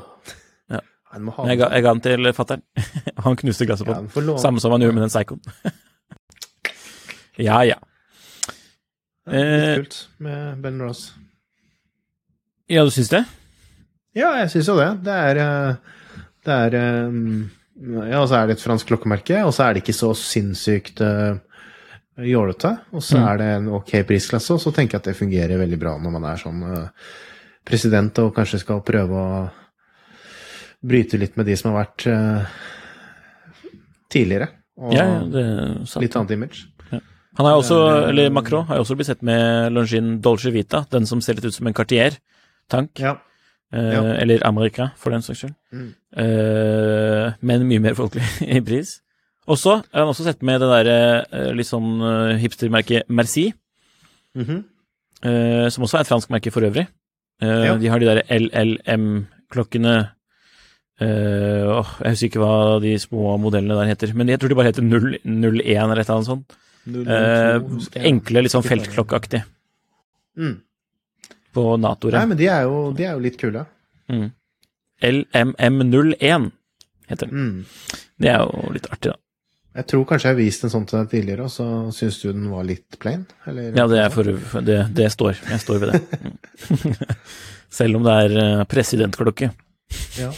ja. 0.72 0.80
Jeg 1.16 1.58
ga, 1.58 1.68
jeg 1.72 1.82
ga 1.82 1.92
den 1.94 2.00
til 2.04 2.32
fatter'n. 2.36 2.62
Han 3.24 3.36
knuste 3.40 3.66
glasset 3.68 3.88
på 3.88 3.92
ja, 3.92 4.00
den. 4.00 4.08
får. 4.12 4.36
Samme 4.42 4.60
som 4.60 4.72
han 4.72 4.84
gjorde 4.84 4.94
med 4.94 5.06
den 5.06 5.12
Psychoen. 5.12 5.40
ja, 7.48 7.60
ja. 7.64 7.78
Det 9.26 9.40
er 9.40 9.56
litt 9.56 9.80
kult 9.80 9.96
med 10.22 10.60
Ben 10.62 10.82
Ross. 10.82 11.08
Ja, 12.70 12.84
du 12.84 12.92
syns 12.94 13.10
det? 13.10 13.24
Ja, 14.16 14.32
jeg 14.40 14.52
syns 14.52 14.68
jo 14.70 14.76
det. 14.78 14.90
Det 15.06 15.16
er 15.30 15.40
eh, 15.42 15.96
Det 16.46 16.58
er 16.66 16.76
eh, 16.78 17.18
Ja, 18.10 18.20
og 18.22 18.28
så 18.30 18.38
er 18.38 18.46
det 18.48 18.56
et 18.56 18.62
fransk 18.64 18.88
klokkemerke, 18.88 19.42
og 19.44 19.52
så 19.54 19.66
er 19.66 19.74
det 19.74 19.82
ikke 19.82 19.96
så 19.96 20.14
sinnssykt 20.16 21.02
uh, 21.04 21.36
jålete. 22.18 22.70
Og 22.92 23.02
så 23.02 23.18
Mm. 23.18 23.28
er 23.28 23.36
det 23.38 23.46
en 23.56 23.68
ok 23.68 23.90
prisklasse, 24.06 24.50
og 24.54 24.60
så 24.60 24.72
tenker 24.72 24.92
jeg 24.96 25.00
at 25.00 25.04
det 25.04 25.16
fungerer 25.16 25.58
veldig 25.58 25.78
bra 25.78 25.98
når 25.98 26.10
man 26.12 26.24
er 26.24 26.36
sånn 26.36 26.62
eh, 26.72 26.88
president 27.64 28.18
og 28.18 28.34
kanskje 28.34 28.60
skal 28.60 28.80
prøve 28.80 29.10
å 29.12 29.50
bryte 30.86 31.18
litt 31.18 31.36
med 31.36 31.46
de 31.46 31.56
som 31.56 31.72
har 31.74 31.84
vært 31.86 32.06
eh, 32.06 32.46
tidligere. 34.12 34.48
Og 34.78 34.92
Ja, 34.94 35.04
litt 36.00 36.16
annet 36.16 36.30
image. 36.36 36.66
Han 37.36 37.44
har 37.44 37.56
også, 37.58 37.76
er- 37.76 38.08
eller 38.10 38.30
Macron 38.30 38.64
har 38.66 38.76
jo 38.76 38.82
også 38.84 38.96
blitt 38.96 39.06
sett 39.10 39.22
med 39.22 39.70
Longin 39.72 40.20
Dolce 40.22 40.50
Vita, 40.50 40.86
den 40.90 41.04
som 41.04 41.20
ser 41.20 41.34
litt 41.34 41.44
ut 41.44 41.52
som 41.54 41.66
en 41.66 41.74
Cartier-tank. 41.74 42.98
Ja. 42.98 43.18
Eh. 43.72 44.22
Eller 44.22 44.40
Amerika, 44.46 44.92
for 44.96 45.10
den 45.10 45.20
saks 45.20 45.40
skyld. 45.42 45.54
Mm. 45.72 45.94
Eh, 46.16 47.32
men 47.42 47.66
mye 47.68 47.80
mer 47.80 47.94
folkelig 47.94 48.24
i 48.56 48.60
pris. 48.60 49.00
Og 49.46 49.56
så 49.58 49.76
har 49.78 50.00
han 50.02 50.10
også 50.10 50.24
sett 50.26 50.42
med 50.42 50.60
det 50.60 50.68
derre 50.72 50.96
eh, 51.30 51.52
litt 51.54 51.68
sånn 51.68 52.00
eh, 52.02 52.36
hipstermerket 52.42 53.08
Merci, 53.08 53.52
Mhm. 54.36 54.64
eh, 55.22 55.68
som 55.70 55.84
også 55.86 55.96
er 55.98 56.00
et 56.04 56.10
fransk 56.10 56.28
merke 56.34 56.50
for 56.52 56.62
øvrig. 56.66 56.86
Eh, 57.40 57.64
Ja. 57.66 57.76
De 57.78 57.86
har 57.88 57.98
de 58.00 58.06
derre 58.06 58.24
LLM-klokkene 58.28 59.94
eh, 61.00 61.64
oh, 61.68 61.88
Jeg 62.02 62.10
husker 62.14 62.26
ikke 62.30 62.40
hva 62.42 62.80
de 62.82 62.94
små 62.98 63.36
modellene 63.40 63.76
der 63.78 63.90
heter, 63.94 64.14
men 64.16 64.28
jeg 64.28 64.40
tror 64.40 64.48
de 64.48 64.54
bare 64.58 64.70
heter 64.72 64.82
001 64.82 65.20
eller 65.24 66.00
et 66.00 66.08
eller 66.08 66.16
annet 66.16 66.30
sånt. 66.30 66.56
Eh, 66.86 67.58
Husker 67.76 68.00
jeg. 68.00 68.06
enkle, 68.12 68.42
litt 68.42 68.52
sånn 68.54 68.62
feltklokkeaktig 68.66 69.42
Mm. 70.36 70.60
på 71.54 71.62
Nei, 71.80 72.26
men 72.26 72.36
de 72.36 72.46
er, 72.46 72.62
jo, 72.68 72.92
de 72.92 73.04
er 73.04 73.12
jo 73.14 73.20
litt 73.24 73.38
kule. 73.40 73.66
Mm. 74.10 74.30
LMM01 75.02 76.50
heter 77.08 77.26
den. 77.30 77.32
Mm. 77.32 77.64
Det 78.20 78.28
er 78.28 78.38
jo 78.44 78.72
litt 78.74 78.86
artig, 78.92 79.12
da. 79.12 79.16
Jeg 79.76 79.86
tror 79.90 80.04
kanskje 80.08 80.30
jeg 80.30 80.34
har 80.36 80.40
vist 80.40 80.64
en 80.64 80.72
sånn 80.72 80.86
til 80.88 80.98
deg 81.02 81.10
tidligere, 81.12 81.46
og 81.46 81.52
så 81.52 81.66
syns 81.92 82.16
du 82.22 82.30
den 82.32 82.46
var 82.48 82.64
litt 82.64 82.96
plain? 83.02 83.26
Eller? 83.50 83.74
Ja, 83.76 83.84
det 83.90 83.98
er 84.00 84.12
for, 84.14 84.30
det, 84.64 84.78
det 84.96 85.10
står. 85.12 85.36
Jeg 85.50 85.60
står 85.60 85.82
ved 85.82 85.92
det. 85.92 86.00
Selv 87.76 87.98
om 87.98 88.06
det 88.06 88.14
er 88.24 88.36
eh, 88.40 88.62
presidentklokke. 88.70 89.50
Ja. 90.16 90.30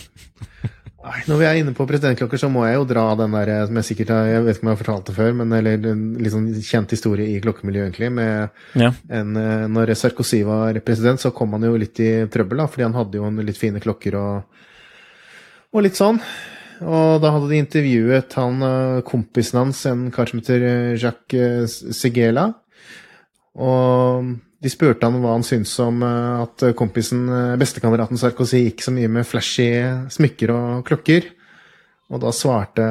Nei, 1.09 1.21
når 1.31 1.39
vi 1.41 1.47
er 1.47 1.59
inne 1.61 1.73
på 1.77 1.87
presidentklokker, 1.89 2.41
så 2.43 2.51
må 2.53 2.65
jeg 2.67 2.75
jo 2.81 2.87
dra 2.91 3.05
den 3.21 3.37
der 3.37 3.53
eh, 3.55 3.63
som 3.69 3.79
jeg 3.79 3.87
sikkert 3.93 4.11
har 4.17 4.27
Jeg 4.33 4.43
vet 4.49 4.57
ikke 4.59 4.67
om 4.67 4.71
jeg 4.73 4.75
har 4.77 4.83
fortalt 4.83 5.07
det 5.13 5.15
før, 5.21 5.31
men 5.39 5.55
eller 5.61 5.87
en 5.93 6.03
litt 6.19 6.35
sånn 6.35 6.49
kjent 6.59 6.97
historie 6.97 7.31
i 7.37 7.39
klokkemiljøet, 7.45 7.87
egentlig. 7.93 8.11
Med 8.19 8.83
Ja. 8.83 8.91
en 9.21 9.39
eh, 9.39 9.67
Når 9.71 9.95
Sarkozy 10.03 10.43
var 10.49 10.83
president, 10.85 11.23
så 11.23 11.31
kom 11.37 11.55
han 11.55 11.65
jo 11.69 11.77
litt 11.79 12.03
i 12.03 12.11
trøbbel, 12.27 12.59
da, 12.65 12.67
fordi 12.75 12.89
han 12.91 12.99
hadde 12.99 13.23
jo 13.23 13.31
en 13.31 13.39
litt 13.47 13.61
fine 13.61 13.81
klokker 13.87 14.19
og, 14.19 14.63
og 15.71 15.85
litt 15.87 15.97
sånn. 16.01 16.19
Og 16.85 17.19
da 17.23 17.33
hadde 17.35 17.49
de 17.51 17.59
intervjuet 17.59 18.35
han 18.39 18.63
eh, 18.63 19.01
kompisen 19.07 19.59
hans, 19.63 19.81
en 19.91 20.09
kar 20.15 20.31
som 20.31 20.43
heter 20.43 20.67
eh, 20.67 20.99
Jacques 21.01 21.81
eh, 21.83 21.95
Segela. 21.97 22.53
Og 23.59 24.37
de 24.63 24.71
spurte 24.71 25.07
han 25.07 25.19
hva 25.23 25.35
han 25.35 25.47
syntes 25.47 25.73
om 25.83 26.03
at 26.03 26.63
kompisen, 26.79 27.27
bestekameraten 27.59 28.19
Sarkozy, 28.19 28.65
gikk 28.65 28.83
så 28.83 28.95
mye 28.95 29.11
med 29.11 29.27
flashy 29.27 29.69
smykker 30.15 30.51
og 30.55 30.87
klokker. 30.87 31.29
Og 32.11 32.23
da 32.23 32.33
svarte 32.35 32.87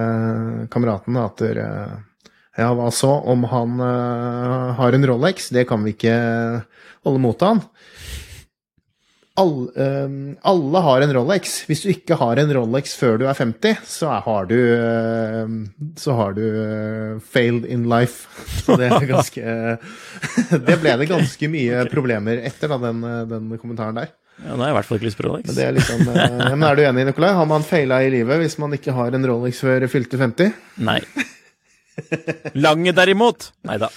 kameraten 0.71 1.19
at 1.19 1.43
ja, 1.43 2.69
hva 2.71 2.87
så 2.95 3.11
om 3.31 3.43
han 3.51 3.83
har 4.79 4.95
en 4.95 5.07
Rolex? 5.11 5.49
Det 5.55 5.65
kan 5.67 5.83
vi 5.83 5.95
ikke 5.95 6.15
holde 7.07 7.23
mot 7.23 7.43
han. 7.43 7.63
All, 9.37 9.69
um, 9.69 10.35
alle 10.41 10.79
har 10.81 11.03
en 11.05 11.11
Rolex. 11.13 11.59
Hvis 11.69 11.83
du 11.85 11.91
ikke 11.91 12.15
har 12.17 12.39
en 12.41 12.51
Rolex 12.57 12.95
før 12.97 13.19
du 13.21 13.27
er 13.29 13.37
50, 13.37 13.83
så 13.85 14.09
er, 14.09 14.23
har 14.25 14.47
du 14.49 14.55
uh, 14.57 15.51
Så 16.01 16.15
har 16.17 16.33
du 16.33 16.41
uh, 16.41 17.19
failed 17.21 17.67
in 17.69 17.85
life. 17.91 18.25
Så 18.65 18.79
det 18.81 18.89
er 18.89 19.05
ganske 19.05 19.43
Det 20.69 20.79
ble 20.81 20.95
det 21.03 21.09
ganske 21.11 21.51
mye 21.53 21.85
problemer 21.91 22.41
etter 22.49 22.73
da, 22.73 22.79
den, 22.81 23.03
eh, 23.05 23.21
den 23.29 23.51
kommentaren 23.61 23.99
der. 24.01 24.09
Ja, 24.37 24.53
da 24.53 24.57
har 24.57 24.67
jeg 24.67 24.73
i 24.73 24.77
hvert 24.77 24.89
fall 24.89 24.99
ikke 24.99 25.09
lyst 25.11 25.19
på 25.21 25.25
Rolex. 25.27 25.47
Men 25.49 25.57
det 25.57 25.65
er 25.67 25.77
liksom 25.77 26.09
eh, 26.13 26.37
Men 26.57 26.65
er 26.65 26.77
du 26.77 26.83
enig, 26.87 27.07
Nikolai? 27.11 27.31
Har 27.37 27.49
man 27.49 27.65
feila 27.67 28.01
i 28.05 28.11
livet 28.13 28.41
hvis 28.41 28.57
man 28.61 28.73
ikke 28.77 28.95
har 28.97 29.13
en 29.17 29.27
Rolex 29.29 29.61
før 29.65 29.85
fylte 29.91 30.17
50? 30.21 30.53
Nei. 30.87 30.99
Lange 32.57 32.93
derimot! 32.97 33.51
Nei 33.69 33.77
da. 33.81 33.91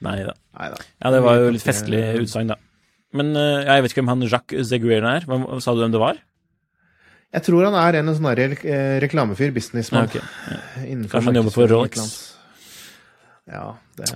Nei 0.00 0.20
da. 0.24 0.36
Ja, 0.56 1.12
det 1.12 1.20
var 1.24 1.40
jo 1.40 1.52
litt 1.52 1.64
festlig 1.64 2.02
utsagn, 2.22 2.52
da. 2.52 2.60
Men 3.16 3.36
eh, 3.38 3.64
jeg 3.66 3.82
vet 3.84 3.90
ikke 3.92 4.02
hvem 4.02 4.12
han 4.14 4.24
Jacques 4.28 4.68
Zeguerne, 4.70 5.10
er. 5.18 5.22
Hva 5.28 5.36
sa 5.62 5.70
du 5.74 5.80
hvem 5.84 5.94
det 5.94 6.02
var? 6.02 6.16
Jeg 7.36 7.42
tror 7.48 7.60
han 7.68 7.76
er 7.76 7.92
en 8.00 8.14
sånn 8.14 8.28
eh, 8.32 8.98
reklamefyr, 9.02 9.50
businessmann. 9.56 10.06
Ja, 10.08 10.12
okay. 10.22 10.24
ja. 10.86 10.90
Kanskje 11.10 11.28
han 11.28 11.38
jobber 11.40 11.54
for 11.54 11.64
Rolex? 11.72 11.92
et 11.92 11.98
eller 11.98 12.06
annet. 12.06 12.22
Ja, 13.46 13.66
det 13.96 14.06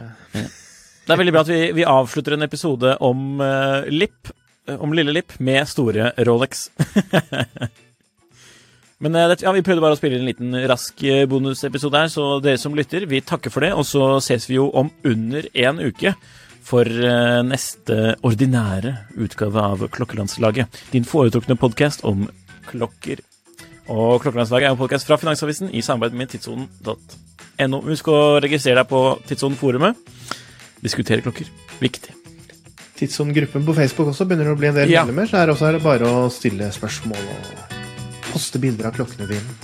Det 1.06 1.12
er 1.14 1.20
veldig 1.20 1.34
bra 1.34 1.42
at 1.42 1.50
vi, 1.50 1.60
vi 1.74 1.84
avslutter 1.86 2.32
en 2.36 2.46
episode 2.46 2.88
om 3.02 3.18
uh, 3.42 3.80
Lipp, 3.90 4.20
eh, 4.68 4.78
om 4.78 4.92
lille 4.94 5.12
Lipp, 5.16 5.32
med 5.42 5.68
store 5.68 6.04
Rolex. 6.28 6.52
Men 9.00 9.10
det, 9.16 9.42
ja, 9.42 9.50
vi 9.56 9.64
prøvde 9.64 9.82
bare 9.82 9.94
å 9.96 9.98
spille 9.98 10.18
en 10.20 10.28
liten 10.28 10.48
rask 10.68 10.94
bonusepisode 11.30 11.96
her, 12.02 12.08
så 12.12 12.24
dere 12.44 12.60
som 12.60 12.76
lytter, 12.76 13.08
vi 13.08 13.24
takker 13.24 13.50
for 13.52 13.60
det. 13.64 13.72
Og 13.72 13.84
så 13.88 14.02
ses 14.20 14.44
vi 14.44 14.58
jo 14.58 14.66
om 14.76 14.92
under 15.08 15.42
en 15.64 15.80
uke 15.80 16.12
for 16.66 16.86
eh, 16.86 17.40
neste 17.46 18.16
ordinære 18.26 18.92
utgave 19.20 19.62
av 19.62 19.86
Klokkelandslaget. 19.94 20.80
Din 20.92 21.04
foretrukne 21.08 21.56
podkast 21.58 22.04
om 22.08 22.26
klokker. 22.68 23.22
Og 23.90 24.20
Klokkelandslaget 24.22 24.68
er 24.68 24.74
en 24.74 24.78
podkast 24.80 25.08
fra 25.08 25.18
Finansavisen 25.18 25.72
i 25.74 25.82
samarbeid 25.82 26.14
med 26.20 26.30
tidssonen.no. 26.34 27.80
Husk 27.88 28.08
å 28.12 28.20
registrere 28.40 28.82
deg 28.82 28.88
på 28.92 29.00
Tidssonen-forumet. 29.28 29.98
Diskutere 30.84 31.24
klokker. 31.24 31.48
Viktig. 31.82 32.14
Tidssonen-gruppen 33.00 33.64
på 33.66 33.74
Facebook 33.76 34.12
også 34.12 34.26
begynner 34.28 34.52
å 34.52 34.58
bli 34.60 34.68
en 34.70 34.76
del 34.76 34.90
Ja. 34.92 35.04
medlemmer, 35.04 35.28
så 35.28 35.40
her 35.40 35.52
også 35.52 35.68
er 35.68 35.72
det 35.78 35.82
bare 35.84 36.04
å 36.08 36.30
stille 36.32 36.70
spørsmål 36.72 37.18
og 37.18 37.76
poste 38.30 38.60
bilder 38.62 38.86
av 38.92 38.96
klokkene 38.96 39.26
dine. 39.28 39.58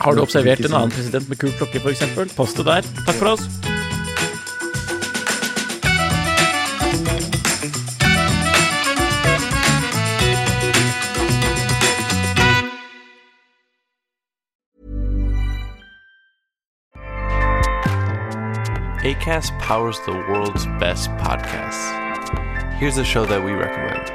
Har 0.00 0.16
du 0.16 0.22
observert 0.24 0.64
en 0.64 0.72
annen 0.72 0.90
president 0.90 1.28
med 1.28 1.38
kul 1.38 1.52
klokke, 1.52 1.76
f.eks.? 1.84 2.32
Post 2.34 2.56
det 2.56 2.64
der. 2.64 2.88
Takk 3.04 3.20
for 3.20 3.34
oss. 3.36 3.69
ACAST 19.02 19.58
powers 19.60 19.98
the 20.00 20.12
world's 20.12 20.66
best 20.78 21.08
podcasts. 21.12 22.74
Here's 22.74 22.98
a 22.98 23.04
show 23.04 23.24
that 23.24 23.42
we 23.42 23.52
recommend. 23.52 24.10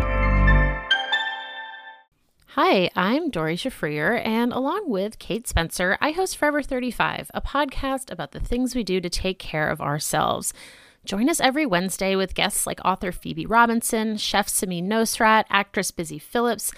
Hi, 2.50 2.92
I'm 2.96 3.32
Dory 3.32 3.56
Shafrier, 3.56 4.24
and 4.24 4.54
along 4.54 4.92
with 4.92 5.18
Kate 5.18 5.48
Spencer, 5.48 5.98
I 6.02 6.12
host 6.12 6.38
Forever 6.38 6.62
35, 6.62 7.32
a 7.34 7.42
podcast 7.42 8.12
about 8.12 8.32
the 8.32 8.40
things 8.40 8.76
we 8.76 8.84
do 8.84 9.02
to 9.02 9.10
take 9.10 9.40
care 9.40 9.72
of 9.72 9.82
ourselves. 9.82 10.54
Join 11.04 11.32
us 11.32 11.40
every 11.40 11.66
Wednesday 11.66 12.16
with 12.16 12.36
guests 12.36 12.68
like 12.68 12.80
author 12.86 13.12
Phoebe 13.12 13.48
Robinson, 13.48 14.18
chef 14.18 14.48
Samin 14.48 14.84
Nosrat, 14.84 15.46
actress 15.50 15.90
Busy 15.90 16.20
Phillips, 16.20 16.72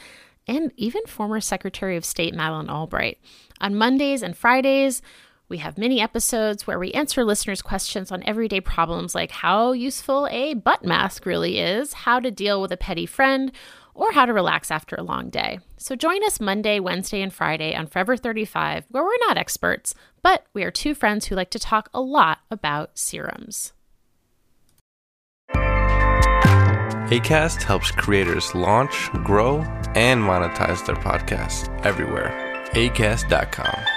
and 0.48 0.72
even 0.78 1.06
former 1.08 1.42
Secretary 1.42 1.98
of 1.98 2.06
State 2.06 2.34
Madeleine 2.34 2.70
Albright. 2.70 3.18
On 3.60 3.76
Mondays 3.76 4.22
and 4.22 4.38
Fridays, 4.38 5.02
we 5.50 5.58
have 5.58 5.78
mini 5.78 6.02
episodes 6.02 6.68
where 6.68 6.80
we 6.80 6.92
answer 6.92 7.24
listeners' 7.24 7.62
questions 7.62 8.12
on 8.12 8.24
everyday 8.24 8.60
problems 8.60 9.16
like 9.16 9.32
how 9.32 9.72
useful 9.72 10.28
a 10.30 10.54
butt 10.56 10.84
mask 10.84 11.26
really 11.26 11.60
is, 11.60 11.94
how 11.94 12.20
to 12.20 12.32
deal 12.32 12.62
with 12.62 12.72
a 12.72 12.78
petty 12.78 13.06
friend, 13.06 13.52
or 13.94 14.12
how 14.12 14.26
to 14.26 14.34
relax 14.34 14.70
after 14.70 14.96
a 14.96 15.04
long 15.04 15.30
day. 15.30 15.60
So 15.78 15.96
join 15.96 16.24
us 16.24 16.40
Monday, 16.40 16.80
Wednesday, 16.80 17.22
and 17.22 17.34
Friday 17.34 17.74
on 17.74 17.88
Forever 17.88 18.18
35, 18.18 18.86
where 18.90 19.04
we're 19.04 19.28
not 19.28 19.38
experts, 19.38 19.96
but 20.22 20.46
we 20.54 20.64
are 20.64 20.72
two 20.72 20.94
friends 20.94 21.26
who 21.28 21.36
like 21.36 21.50
to 21.52 21.60
talk 21.60 21.90
a 21.94 22.02
lot 22.02 22.40
about 22.52 22.98
serums. 22.98 23.74
ACAST 27.10 27.64
helps 27.64 27.90
creators 27.92 28.54
launch, 28.54 29.10
grow, 29.24 29.60
and 29.96 30.22
monetize 30.22 30.86
their 30.86 30.98
podcasts 30.98 31.70
everywhere. 31.86 32.34
ACAST.com. 32.74 33.97